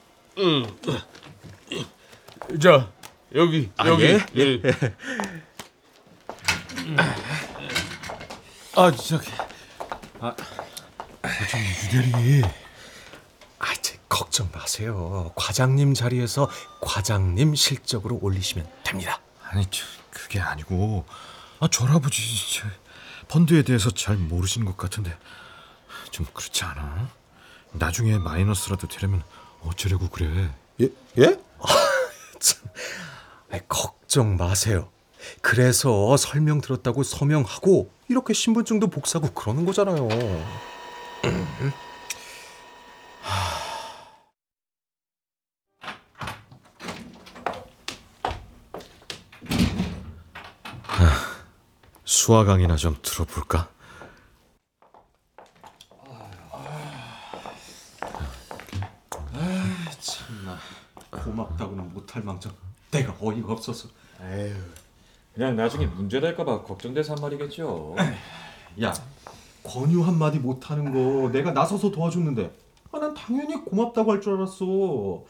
[2.62, 2.90] 자
[3.36, 4.04] 여기 아, 여기.
[4.06, 4.26] 예?
[4.38, 4.62] 예.
[8.78, 9.30] 아 저기
[10.22, 10.36] 아,
[11.50, 11.60] 좀
[12.00, 12.42] 유대리
[13.60, 15.34] 아, 제 걱정 마세요.
[15.36, 16.50] 과장님 자리에서
[16.82, 19.20] 과장님 실적으로 올리시면 됩니다.
[19.44, 21.06] 아니 저, 그게 아니고
[21.60, 22.22] 아 저할아버지
[22.54, 22.68] 저,
[23.28, 25.18] 펀드에 대해서 잘 모르시는 것 같은데
[26.12, 27.10] 좀 그렇지 않아?
[27.74, 29.24] 나중에 마이너스라도 되려면
[29.62, 30.50] 어쩌려고 그래?
[30.80, 30.88] 예?
[31.18, 31.40] 예?
[32.40, 33.15] 참, 아이,
[33.68, 34.90] 걱정 마세요.
[35.42, 40.08] 그래서 설명 들었다고 서명하고 이렇게 신분증도 복사하고 그러는 거잖아요.
[52.04, 53.70] 수화 강의나 좀 들어볼까?
[60.00, 60.58] 참나
[61.12, 62.52] 고맙다고는 못할 망정
[63.72, 63.90] 없어서
[64.22, 64.56] 에휴,
[65.34, 67.96] 그냥 나중에 문제 될까봐 걱정돼서 한 말이겠죠.
[68.82, 68.94] 야
[69.64, 72.52] 권유 한 마디 못 하는 거 내가 나서서 도와줬는데.
[72.92, 75.24] 아, 난 당연히 고맙다고 할 줄 알았어.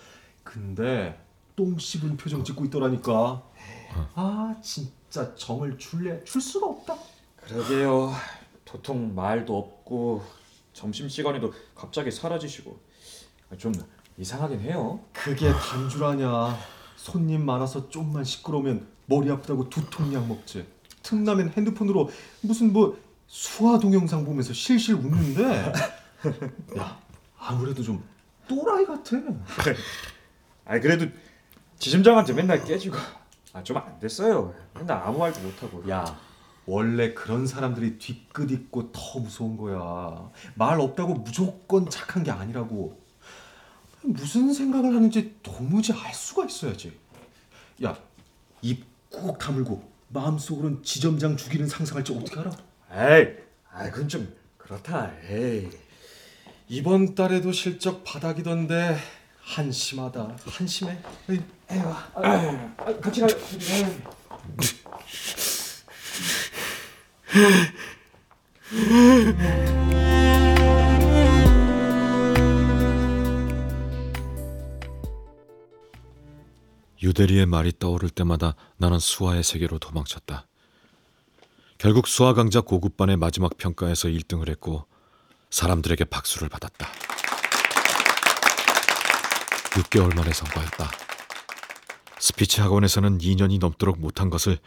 [0.43, 1.19] 근데
[1.55, 3.41] 똥 씹은 표정 짓고 있더라니까.
[4.13, 6.95] 아 진짜 정을 줄래 줄 수가 없다.
[7.41, 8.11] 그러게요.
[8.65, 10.23] 도통 말도 없고
[10.73, 12.77] 점심 시간에도 갑자기 사라지시고.
[13.57, 13.71] 좀
[14.17, 14.99] 이상하긴 해요.
[15.13, 16.57] 그게 단줄아냐
[17.05, 20.65] 손님 많아서 좀만 시끄러우면 머리 아프다고 두통약 먹지.
[21.03, 22.09] 틈나면 핸드폰으로
[22.41, 25.71] 무슨 뭐 수화 동영상 보면서 실실 웃는데.
[26.79, 26.99] 야
[27.37, 28.03] 아무래도 좀
[28.47, 29.17] 또라이 같아.
[30.65, 31.05] 아 그래도
[31.77, 32.97] 지점장한테 맨날 깨지고.
[33.53, 34.55] 아 좀 안 됐어요.
[34.73, 35.87] 맨날 아무 말도 못 하고.
[35.87, 36.19] 야
[36.65, 40.31] 원래 그런 사람들이 뒤끝 있고 더 무서운 거야.
[40.55, 42.99] 말 없다고 무조건 착한 게 아니라고
[44.07, 46.97] 무슨 생각을 하는지 도무지 알 수가 있어야지
[47.81, 52.51] 야입 꾹 다물고 마음속으론 지점장 죽이는 상상할지 어떻게 알아?
[52.91, 53.27] 에이,
[53.71, 55.11] 아 그건 좀 그렇다.
[55.29, 55.69] 에이.
[56.67, 58.97] 이번 달에도 실적 바닥이던데
[59.41, 60.97] 한심하다 한심해
[61.29, 61.39] 에이,
[61.69, 62.11] 에이, 와.
[62.15, 63.29] 아, 같이 가요.
[77.15, 80.47] 유대리의 말이 떠오를 때마다 나는 수화의 세계로 도망쳤다.
[81.77, 84.85] 결국 수화 강좌 고급반의 마지막 평가에서 1등을 했고
[85.49, 86.87] 사람들에게 박수를 받았다.
[89.71, 90.91] 6개월 만에 성과였다.
[92.19, 94.57] 스피치 학원에서는 2년이 넘도록 못한 것을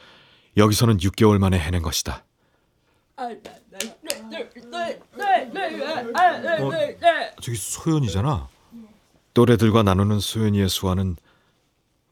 [0.57, 2.25] 여기서는 6개월 만에 해낸 것이다.
[7.43, 8.49] 저기 소연이잖아.
[9.35, 11.17] 또래들과 나누는 소연이의 수화는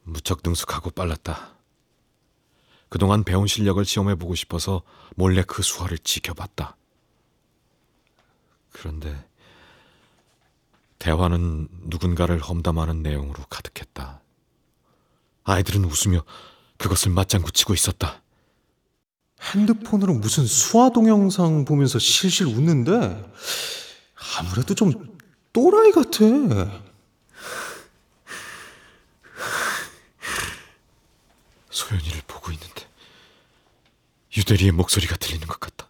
[0.07, 1.55] 무척 능숙하고 빨랐다.
[2.88, 4.83] 그동안 배운 실력을 시험해 보고 싶어서
[5.16, 6.77] 몰래 그 수화를 지켜봤다.
[8.71, 9.27] 그런데
[10.99, 14.21] 대화는 누군가를 험담하는 내용으로 가득했다.
[15.45, 16.25] 아이들은 웃으며
[16.79, 18.23] 그것을 맞장구 치고 있었다.
[19.40, 23.33] 핸드폰으로 무슨 수화 동영상 보면서 실실 웃는데
[24.38, 25.16] 아무래도 좀
[25.53, 26.86] 또라이 같아.
[31.76, 32.88] 소연이를 보고 있는데
[34.34, 35.86] 유대리의 목소리가 들리는 것 같다.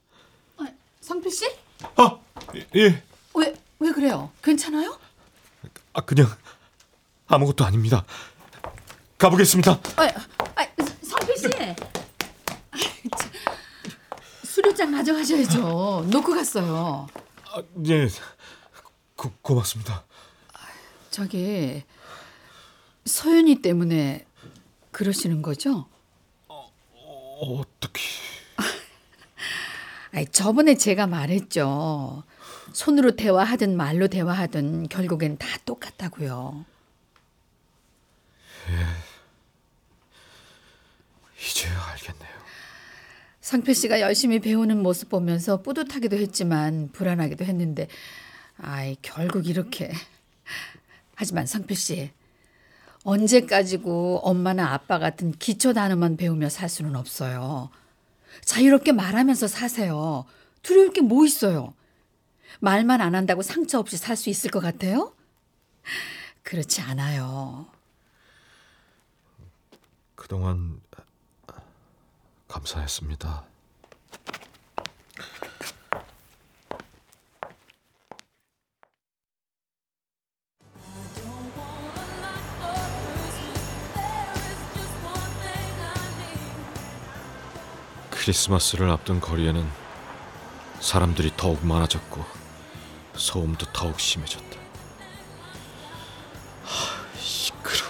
[1.00, 1.48] 성필 씨?
[1.94, 2.18] 아,
[2.74, 3.04] 예.
[3.34, 4.32] 왜, 왜 그래요?
[4.42, 4.98] 괜찮아요?
[5.92, 6.26] 아 그냥
[7.28, 8.04] 아무것도 아닙니다.
[9.16, 9.70] 가보겠습니다.
[9.96, 10.66] 아, 아,
[11.02, 11.46] 성필 씨.
[11.46, 12.76] 아,
[13.16, 13.30] 참.
[14.44, 16.06] 수료장 가져가셔야죠.
[16.10, 17.06] 놓고 갔어요.
[17.52, 18.08] 아, 예.
[19.14, 20.04] 고, 고맙습니다.
[21.12, 21.84] 저기
[23.04, 24.25] 서연이 때문에
[24.96, 25.86] 그러시는 거죠?
[26.48, 28.00] 어떻게?
[30.12, 32.24] 아이, 저번에 제가 말했죠.
[32.72, 36.64] 손으로 대화하든 말로 대화하든 결국엔 다 똑같다고요.
[41.38, 42.36] 이제야 알겠네요.
[43.42, 47.88] 상필 씨가 열심히 배우는 모습 보면서 뿌듯하기도 했지만 불안하기도 했는데
[48.56, 49.92] 아이 결국 이렇게
[51.14, 52.15] 하지만 상필 씨
[53.06, 57.70] 언제까지고 엄마나 아빠 같은 기초 단어만 배우며 살 수는 없어요.
[58.44, 60.26] 자유롭게 말하면서 사세요.
[60.62, 61.72] 두려울 게 뭐 있어요?
[62.60, 65.14] 말만 안 한다고 상처 없이 살 수 있을 것 같아요?
[66.42, 67.66] 그렇지 않아요.
[70.16, 70.80] 그동안
[72.48, 73.44] 감사했습니다.
[88.26, 89.64] 크리스마스를 앞둔 거리에는
[90.80, 92.24] 사람들이 더욱 많아졌고
[93.14, 94.58] 소음도 더욱 심해졌다.
[96.64, 97.84] 하, 시끄러.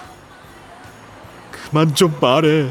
[1.51, 2.70] 그만 좀 말해.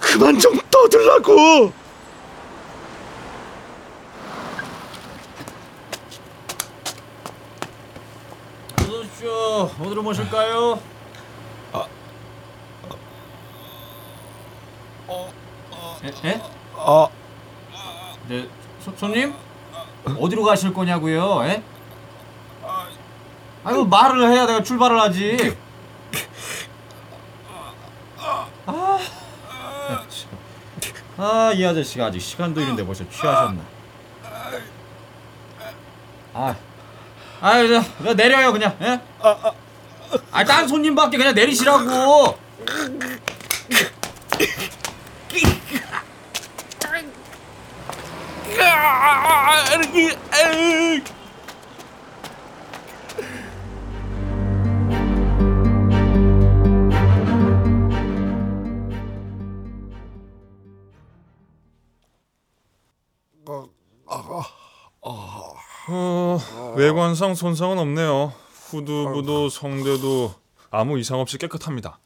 [0.00, 1.72] 그만 좀 떠들라고.
[8.80, 9.30] 어서 오십시오.
[9.80, 10.80] 어디로 모실까요?
[16.04, 16.28] 에?
[16.28, 16.40] 에?
[16.76, 17.08] 아,
[18.28, 18.48] 네,
[18.80, 19.34] 소, 손님?
[20.04, 21.44] 어디로 가실 거냐고요?
[21.44, 21.62] 에?
[23.64, 25.56] 아이고 말을 해야 내가 출발을 하지.
[28.66, 28.98] 아,
[31.16, 33.60] 아, 이 아저씨가 아직 시간도 이른데 벌써 취하셨나?
[36.34, 36.54] 아,
[37.40, 38.76] 아, 내려요 그냥.
[38.80, 39.00] 예?
[40.30, 42.38] 아, 딴 손님밖에 그냥 내리시라고.
[66.76, 68.32] 외관상 손상은 없네요.
[68.70, 70.34] 후두부도 성대도
[70.70, 71.98] 아무 이상 없이 깨끗합니다.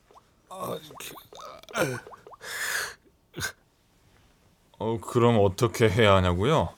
[4.82, 6.68] 어, 그럼 어떻게 해야 하냐고요?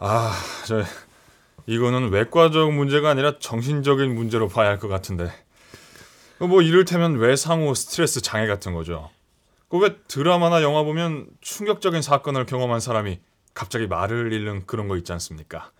[0.00, 0.32] 아,
[0.66, 0.82] 저
[1.66, 5.30] 이거는 외과적 문제가 아니라 정신적인 문제로 봐야 할 것 같은데.
[6.38, 9.08] 뭐 이를테면 외상후 스트레스 장애 같은 거죠.
[9.68, 13.20] 그왜 드라마나 영화 보면 충격적인 사건을 경험한 사람이
[13.54, 15.70] 갑자기 말을 잃는 그런 거 있지 않습니까?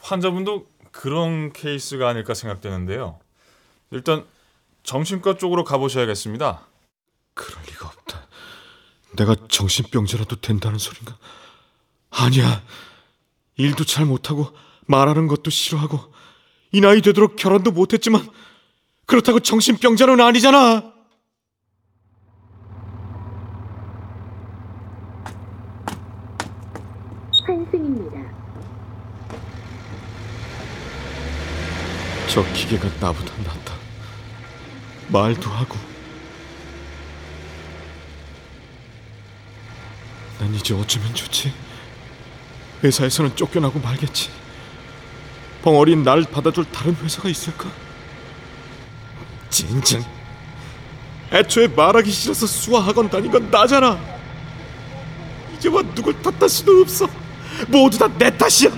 [0.00, 3.18] 환자분도 그런 케이스가 아닐까 생각되는데요.
[3.90, 4.24] 일단
[4.84, 6.66] 정신과 쪽으로 가보셔야겠습니다.
[9.16, 11.16] 내가 정신병자라도 된다는 소린가?
[12.10, 12.62] 아니야.
[13.56, 14.52] 일도 잘 못하고
[14.86, 16.12] 말하는 것도 싫어하고
[16.72, 18.28] 이 나이 되도록 결혼도 못했지만
[19.06, 20.92] 그렇다고 정신병자는 아니잖아.
[27.46, 28.34] 환승입니다.
[32.28, 33.74] 저 기계가 나보다 낫다.
[35.08, 35.93] 말도 하고.
[40.44, 41.50] 난 이제 어쩌면 좋지?
[42.82, 44.28] 회사에서는 쫓겨나고 말겠지.
[45.62, 47.70] 벙어린 날 받아줄 다른 회사가 있을까?
[49.48, 49.98] 진짜.
[51.32, 53.98] 애초에 말하기 싫어서 수화학원 다닌 건 나잖아.
[55.56, 57.08] 이제와 누굴 탓할 수도 없어.
[57.68, 58.70] 모두 다 내 탓이야.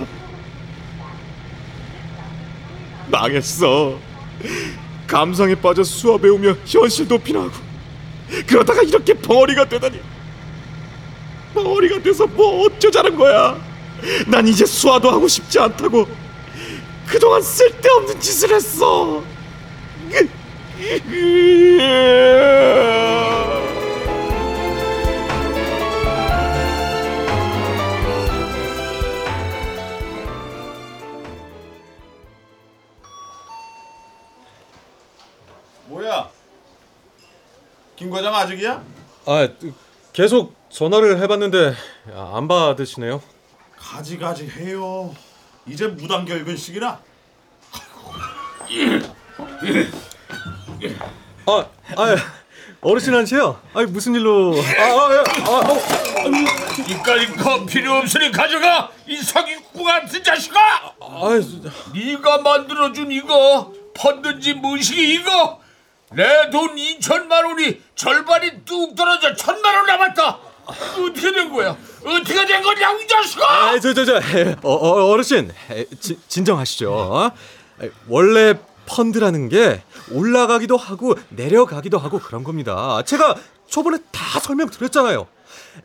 [3.11, 3.99] 망했어.
[5.05, 7.51] 감상에 빠져 수화 배우며 현실 도피나 하고
[8.45, 9.99] 그러다가 이렇게 벙어리가 되다니.
[11.63, 13.57] 벙어리가 돼서 뭐 어쩌자는 거야.
[14.27, 16.07] 난 이제 수화도 하고 싶지 않다고.
[17.07, 19.23] 그동안 쓸데없는 짓을 했어.
[35.87, 36.29] 뭐야?
[37.95, 38.83] 김 과장 아직이야?
[39.25, 39.49] 아,
[40.13, 41.73] 계속 전화를 해봤는데
[42.13, 43.21] 안 받으시네요.
[43.77, 45.15] 가지가지 해요.
[45.65, 46.99] 이제 무단 결근식이라.
[51.45, 51.65] 아,
[51.95, 52.15] 아,
[52.81, 53.61] 어르신한테요?
[53.73, 54.55] 아, 무슨 일로?
[54.59, 55.77] 아, 아, 아, 아, 어.
[56.89, 60.59] 이까지 거 필요 없으니 가져가 이 사기꾼 같은 자식아!
[60.99, 61.29] 아,
[61.93, 65.59] 네가 만들어준 이거 펀드인지 무식이 이거
[66.11, 72.61] 내 돈 2천만 원이 절반이 뚝 떨어져 천만 원 남았다 어떻게 된 거야 어떻게 된
[72.61, 74.17] 거냐고 이 자식아 아, 저, 저, 저,
[74.63, 76.91] 어, 어, 어르신, 에, 지, 진정하시죠.
[76.91, 77.31] 어?
[77.81, 78.55] 에, 원래
[78.85, 83.01] 펀드라는 게 올라가기도 하고 내려가기도 하고 그런 겁니다.
[83.05, 83.35] 제가
[83.69, 85.27] 저번에 다 설명드렸잖아요.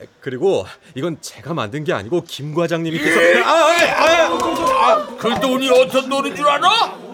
[0.01, 3.43] 에, 그리고 이건 제가 만든 게 아니고 김 과장님께서 예?
[3.43, 6.69] 아, 아, 아, 그 돈이 어떤 돈인 줄 알아?
[6.69, 7.13] 어?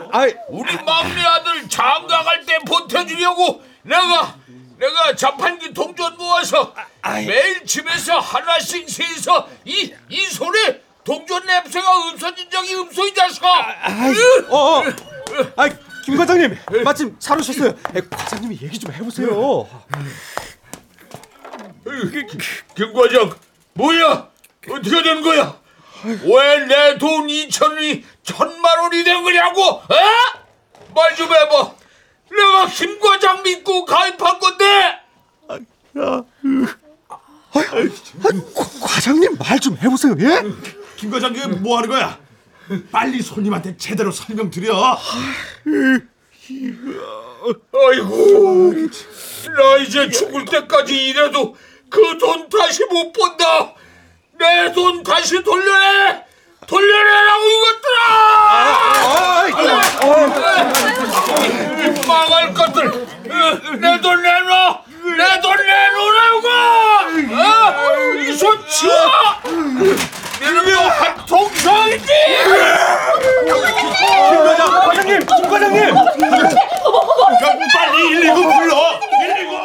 [0.48, 4.37] 우리 막내 아들 장가갈 때 보태주려고 내가
[4.78, 6.72] 내가 자판기 동전 모아서
[7.26, 13.48] 매일 집에서 하나씩 세서 이 이 손에 동전 냄새가 없어진 적이 없어 이 자식아.
[14.50, 14.84] 어, 어.
[15.56, 15.68] 아,
[16.04, 17.68] 김 과장님 마침 잘 오셨어요.
[17.96, 19.28] 에, 과장님이 얘기 좀 해보세요.
[22.76, 23.34] 김 과장
[23.74, 24.28] 뭐야
[24.70, 25.58] 어떻게 된 거야?
[26.04, 29.62] 왜 내 돈 2천 원이 천만 원이 된 거냐고?
[29.62, 29.84] 어?
[30.94, 31.72] 말좀 해봐.
[32.30, 34.98] 내가 김 과장 믿고 가입한 건데.
[38.80, 40.14] 과장님 말 좀 해보세요.
[40.20, 40.42] 예?
[40.96, 42.18] 김 과장님 뭐 하는 거야?
[42.92, 44.98] 빨리 손님한테 제대로 설명드려.
[47.72, 48.72] 아이고,
[49.56, 51.56] 나 이제 죽을 때까지 일해도
[51.88, 53.74] 그 돈 다시 못 본다.
[54.38, 56.24] 내 돈 다시 돌려내,
[56.68, 57.98] 돌려내라고 이것들아!
[62.06, 63.06] 망할 것들,
[63.80, 64.82] 내 돈 내놔,
[65.16, 66.46] 내 돈 내놓으라고!
[67.34, 67.42] 어?
[68.20, 68.92] 이손 치워!
[70.40, 72.12] 너는 뭐한 통상이지?
[73.44, 75.94] 김 과장, 과장님, 김 과장님.
[77.72, 79.00] 빨리 119 불러.
[79.00, 79.58] 119.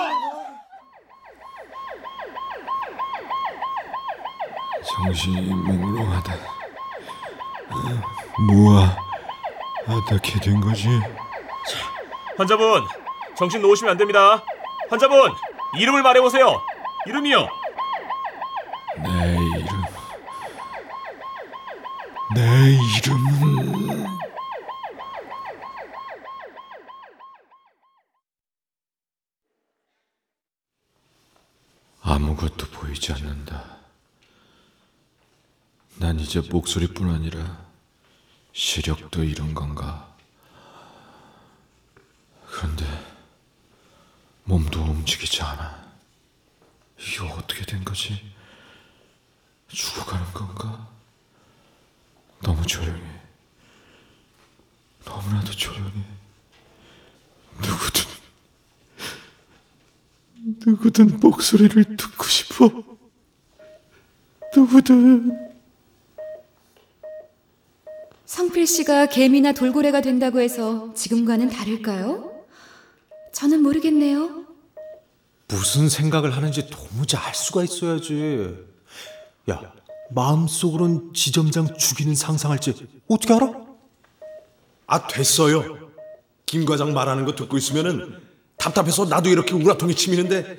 [4.86, 6.62] 정신이 몽롱하다.
[8.47, 8.97] 뭐야?
[9.88, 10.88] 어떻게 된 거지?
[12.38, 12.86] 환자분
[13.36, 14.43] 정신 놓으시면 안 됩니다.
[14.89, 15.34] 환자분
[15.78, 16.61] 이름을 말해 보세요.
[17.05, 17.47] 이름이요.
[18.97, 19.84] 내 이름.
[22.36, 24.05] 내 이름은
[32.01, 33.78] 아무것도 보이지 않는다.
[35.99, 37.62] 난 이제 목소리뿐 아니라
[38.54, 40.16] 시력도 잃은 건가?
[42.45, 42.86] 그런데
[44.43, 45.84] 몸도 움직이지 않아.
[46.99, 48.32] 이게 어떻게 된 거지?
[49.70, 50.88] 죽어가는 건가?
[52.43, 53.22] 너무 조용해.
[55.04, 56.04] 너무나도 조용해.
[57.58, 58.04] 누구든
[60.66, 62.70] 누구든 목소리를 듣고 싶어.
[64.56, 65.53] 누구든
[68.54, 72.43] 성필 씨가 개미나 돌고래가 된다고 해서 지금과는 다를까요?
[73.32, 74.45] 저는 모르겠네요.
[75.47, 78.56] 무슨 생각을 하는지 도무지 알 수가 있어야지.
[79.49, 79.74] 야,
[80.12, 83.51] 마음속으론 지점장 죽이는 상상할지 어떻게 알아?
[84.86, 85.89] 아 됐어요.
[86.45, 88.20] 김 과장 말하는 거 듣고 있으면은
[88.58, 90.58] 답답해서 나도 이렇게 우라통이 치미는데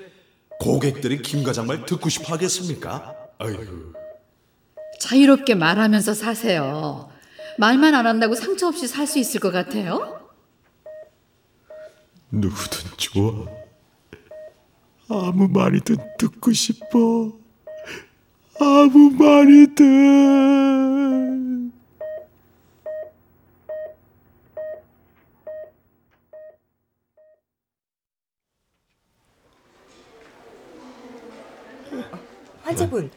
[0.59, 3.15] 고객들이 김 과장 말 듣고 싶어 하겠습니까?
[3.39, 3.93] 아이고.
[4.99, 7.14] 자유롭게 말하면서 사세요.
[7.59, 10.21] 말만 안 한다고 상처 없이 살 수 있을 것 같아요?
[12.31, 13.47] 누구든 좋아.
[15.09, 17.33] 아무 말이든 듣고 싶어.
[18.59, 20.65] 아무 말이든.
[32.63, 33.11] 환자분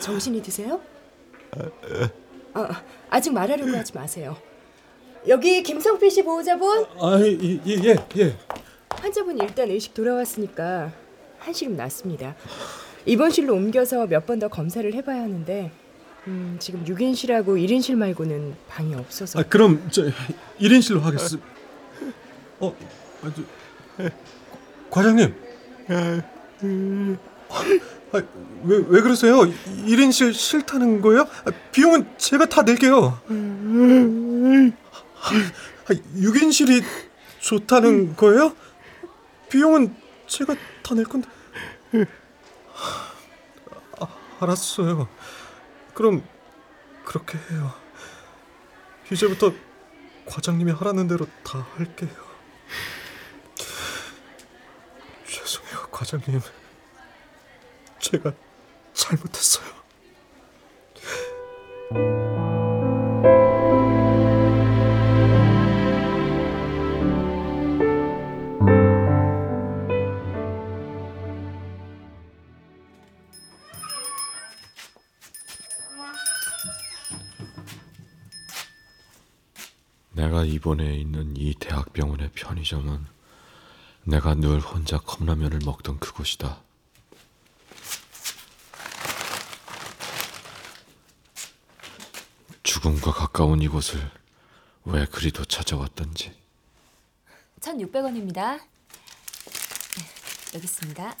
[0.00, 0.80] 정신이 드세요?
[1.52, 2.10] 아, 아
[3.22, 4.36] 직 말하려고 하지 마세요.
[5.26, 8.36] 여기 김성필 씨 보호자분 아예예 예, 예.
[8.90, 10.92] 환자분 일단 의식 돌아왔으니까
[11.38, 12.34] 한시름 났습니다.
[13.06, 15.70] 입원실로 옮겨서 몇 번 더 검사를 해봐야 하는데
[16.26, 20.02] 음, 지금 6인실하고 1인실 말고는 방이 없어서 아 그럼 저
[20.60, 21.46] 1인실로 하겠습니다.
[22.60, 22.74] 어,
[23.22, 24.10] 아, 저,
[24.90, 25.34] 과장님.
[25.88, 26.22] 아,
[28.12, 28.22] 왜,
[28.88, 29.40] 왜 그러세요?
[29.40, 31.22] 1인실 싫다는 거예요?
[31.44, 33.20] 아, 비용은 제가 다 낼게요.
[35.20, 36.82] 아, 6인실이
[37.40, 38.54] 좋다는 거예요?
[39.50, 39.94] 비용은
[40.26, 41.28] 제가 다 낼 건데.
[44.00, 44.06] 아,
[44.40, 45.08] 알았어요.
[45.94, 46.22] 그럼
[47.04, 47.72] 그렇게 해요.
[49.10, 49.52] 이제부터
[50.26, 52.10] 과장님이 하라는 대로 다 할게요.
[55.26, 56.40] 죄송해요, 과장님.
[58.04, 58.34] 제가
[58.92, 59.64] 잘못했어요.
[80.12, 83.06] 내가 입원해 있는 이 대학병원의 편의점은
[84.04, 86.62] 내가 늘 혼자 컵라면을 먹던 그곳이다.
[92.84, 93.98] 죽음과 가까운 이곳을
[94.84, 96.36] 왜 그리도 찾아왔던지
[97.62, 98.60] 1,600원입니다.
[100.54, 101.16] 여기 있습니다.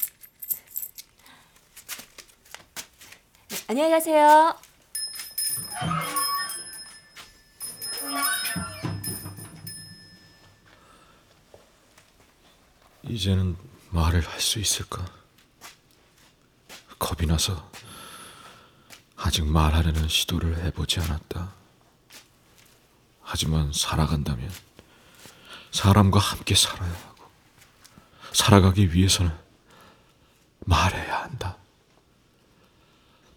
[3.48, 4.54] 네, 안녕히 가세요.
[13.04, 13.56] 이제는
[13.88, 15.02] 말을 할 수 있을까?
[16.98, 17.70] 겁이 나서
[19.24, 21.50] 아직 말하려는 시도를 해보지 않았다.
[23.22, 24.52] 하지만 살아간다면
[25.72, 27.24] 사람과 함께 살아야 하고
[28.32, 29.34] 살아가기 위해서는
[30.66, 31.56] 말해야 한다.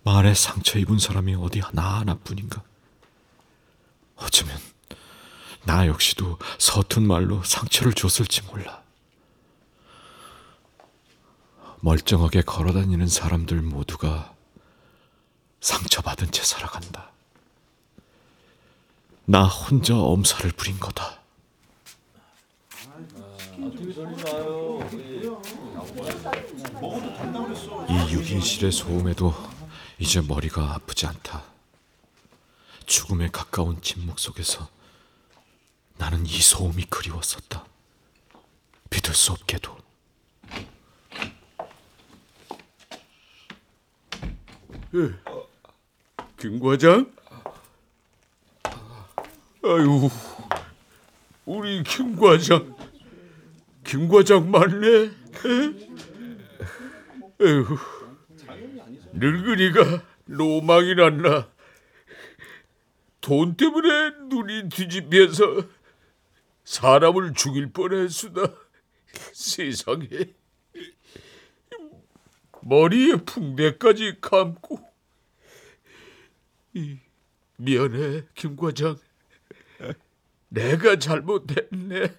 [0.04, 2.62] 말에 상처 입은 사람이 어디 나 하나뿐인가?
[4.18, 4.60] 어쩌면
[5.64, 8.84] 나 역시도 서툰 말로 상처를 줬을지 몰라.
[11.80, 14.36] 멀쩡하게 걸어다니는 사람들 모두가
[15.62, 17.12] 상처받은 채 살아간다.
[19.26, 21.20] 나 혼자 엄살을 부린 거다.
[27.90, 29.34] 이 유긴실의 소음에도
[30.00, 31.44] 이제 머리가 아프지 않다.
[32.86, 34.70] 죽음에 가까운 침묵 속에서
[35.98, 37.66] 나는 이 소음이 그리웠었다.
[38.90, 39.78] 믿을 수 없게도.
[46.38, 47.12] 김 과장?
[49.64, 50.10] 아유,
[51.46, 52.76] 우리 김 과장,
[53.84, 55.12] 김 과장 맞네.
[57.42, 57.78] 에휴,
[59.14, 61.48] 늙은이가 로망이 났나?
[63.22, 65.68] 돈 때문에 눈이 뒤집혀서
[66.64, 68.54] 사람을 죽일 뻔했수다.
[69.34, 70.08] 세상에.
[72.62, 74.87] 머리에 붕대까지 감고.
[76.78, 77.00] 이,
[77.58, 78.98] 미안해, 김 과장.
[80.50, 82.16] 내가 잘못했네.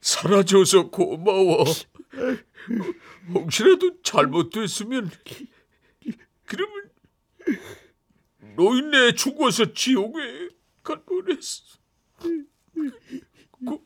[0.00, 1.64] 사라져서 고마워.
[3.34, 5.10] 혹시라도 잘못됐으면
[6.46, 6.90] 그러면
[8.54, 10.48] 노인네 죽어서 지옥에
[10.84, 11.64] 갈 뻔했어.
[13.66, 13.82] 고,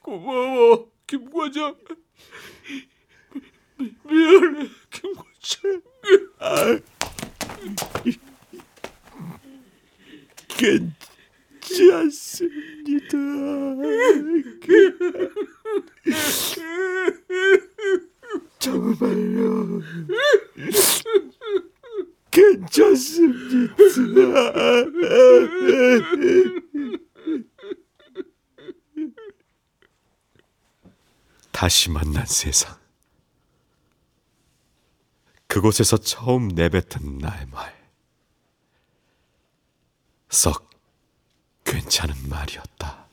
[0.00, 1.76] 고마워, 김 과장.
[3.78, 6.82] 미- 미안해, 김 과장.
[11.64, 13.18] 괜찮습니다.
[18.58, 19.80] 정말요.
[22.30, 23.74] 괜찮습니다.
[31.52, 32.83] 다시 만난 세상.
[35.54, 37.72] 그곳에서 처음 내뱉은 나의 말.
[40.28, 40.68] 썩
[41.62, 43.06] 괜찮은 말이었다.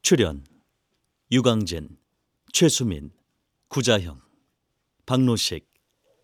[0.00, 0.42] 출연
[1.30, 1.98] 유광진,
[2.54, 3.10] 최수민,
[3.66, 4.20] 구자형,
[5.06, 5.68] 박노식,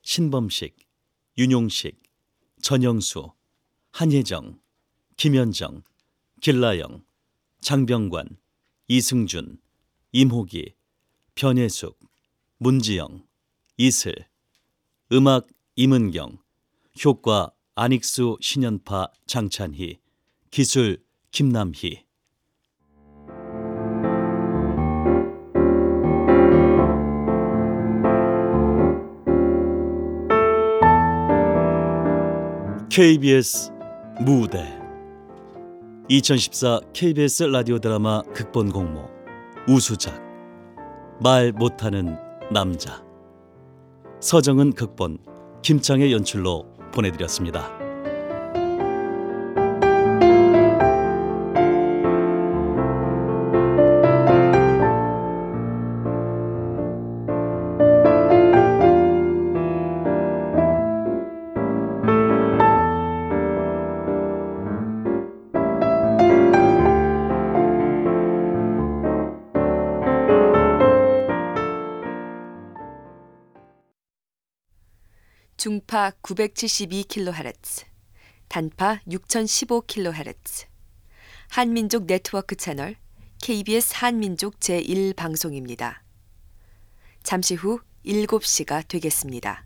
[0.03, 0.77] 신범식,
[1.37, 2.01] 윤용식,
[2.63, 3.33] 전영수,
[3.91, 4.61] 한예정,
[5.17, 5.83] 김현정,
[6.41, 7.05] 길라영,
[7.63, 8.39] 장병관,
[8.87, 9.61] 이승준,
[10.13, 10.77] 임호기,
[11.35, 11.99] 변예숙,
[12.59, 13.27] 문지영,
[13.77, 14.15] 이슬,
[15.11, 16.39] 음악 임은경,
[17.05, 19.99] 효과 안익수 신연파 장찬희,
[20.53, 21.03] 기술
[21.33, 22.05] 김남희
[33.01, 33.73] KBS
[34.21, 34.79] 무대.
[36.09, 39.09] 2014 KBS 라디오 드라마 극본 공모.
[39.67, 40.23] 우수작.
[41.19, 42.19] 말 못하는
[42.53, 43.03] 남자.
[44.21, 45.17] 서정은 극본.
[45.63, 47.90] 김창의 연출로 보내드렸습니다.
[75.91, 77.85] 중파 972kHz,
[78.47, 80.67] 단파 6015kHz,
[81.49, 82.95] 한민족 네트워크 채널
[83.43, 86.03] KBS 한민족 제1방송입니다.
[87.25, 89.65] 잠시 후 7시가 되겠습니다.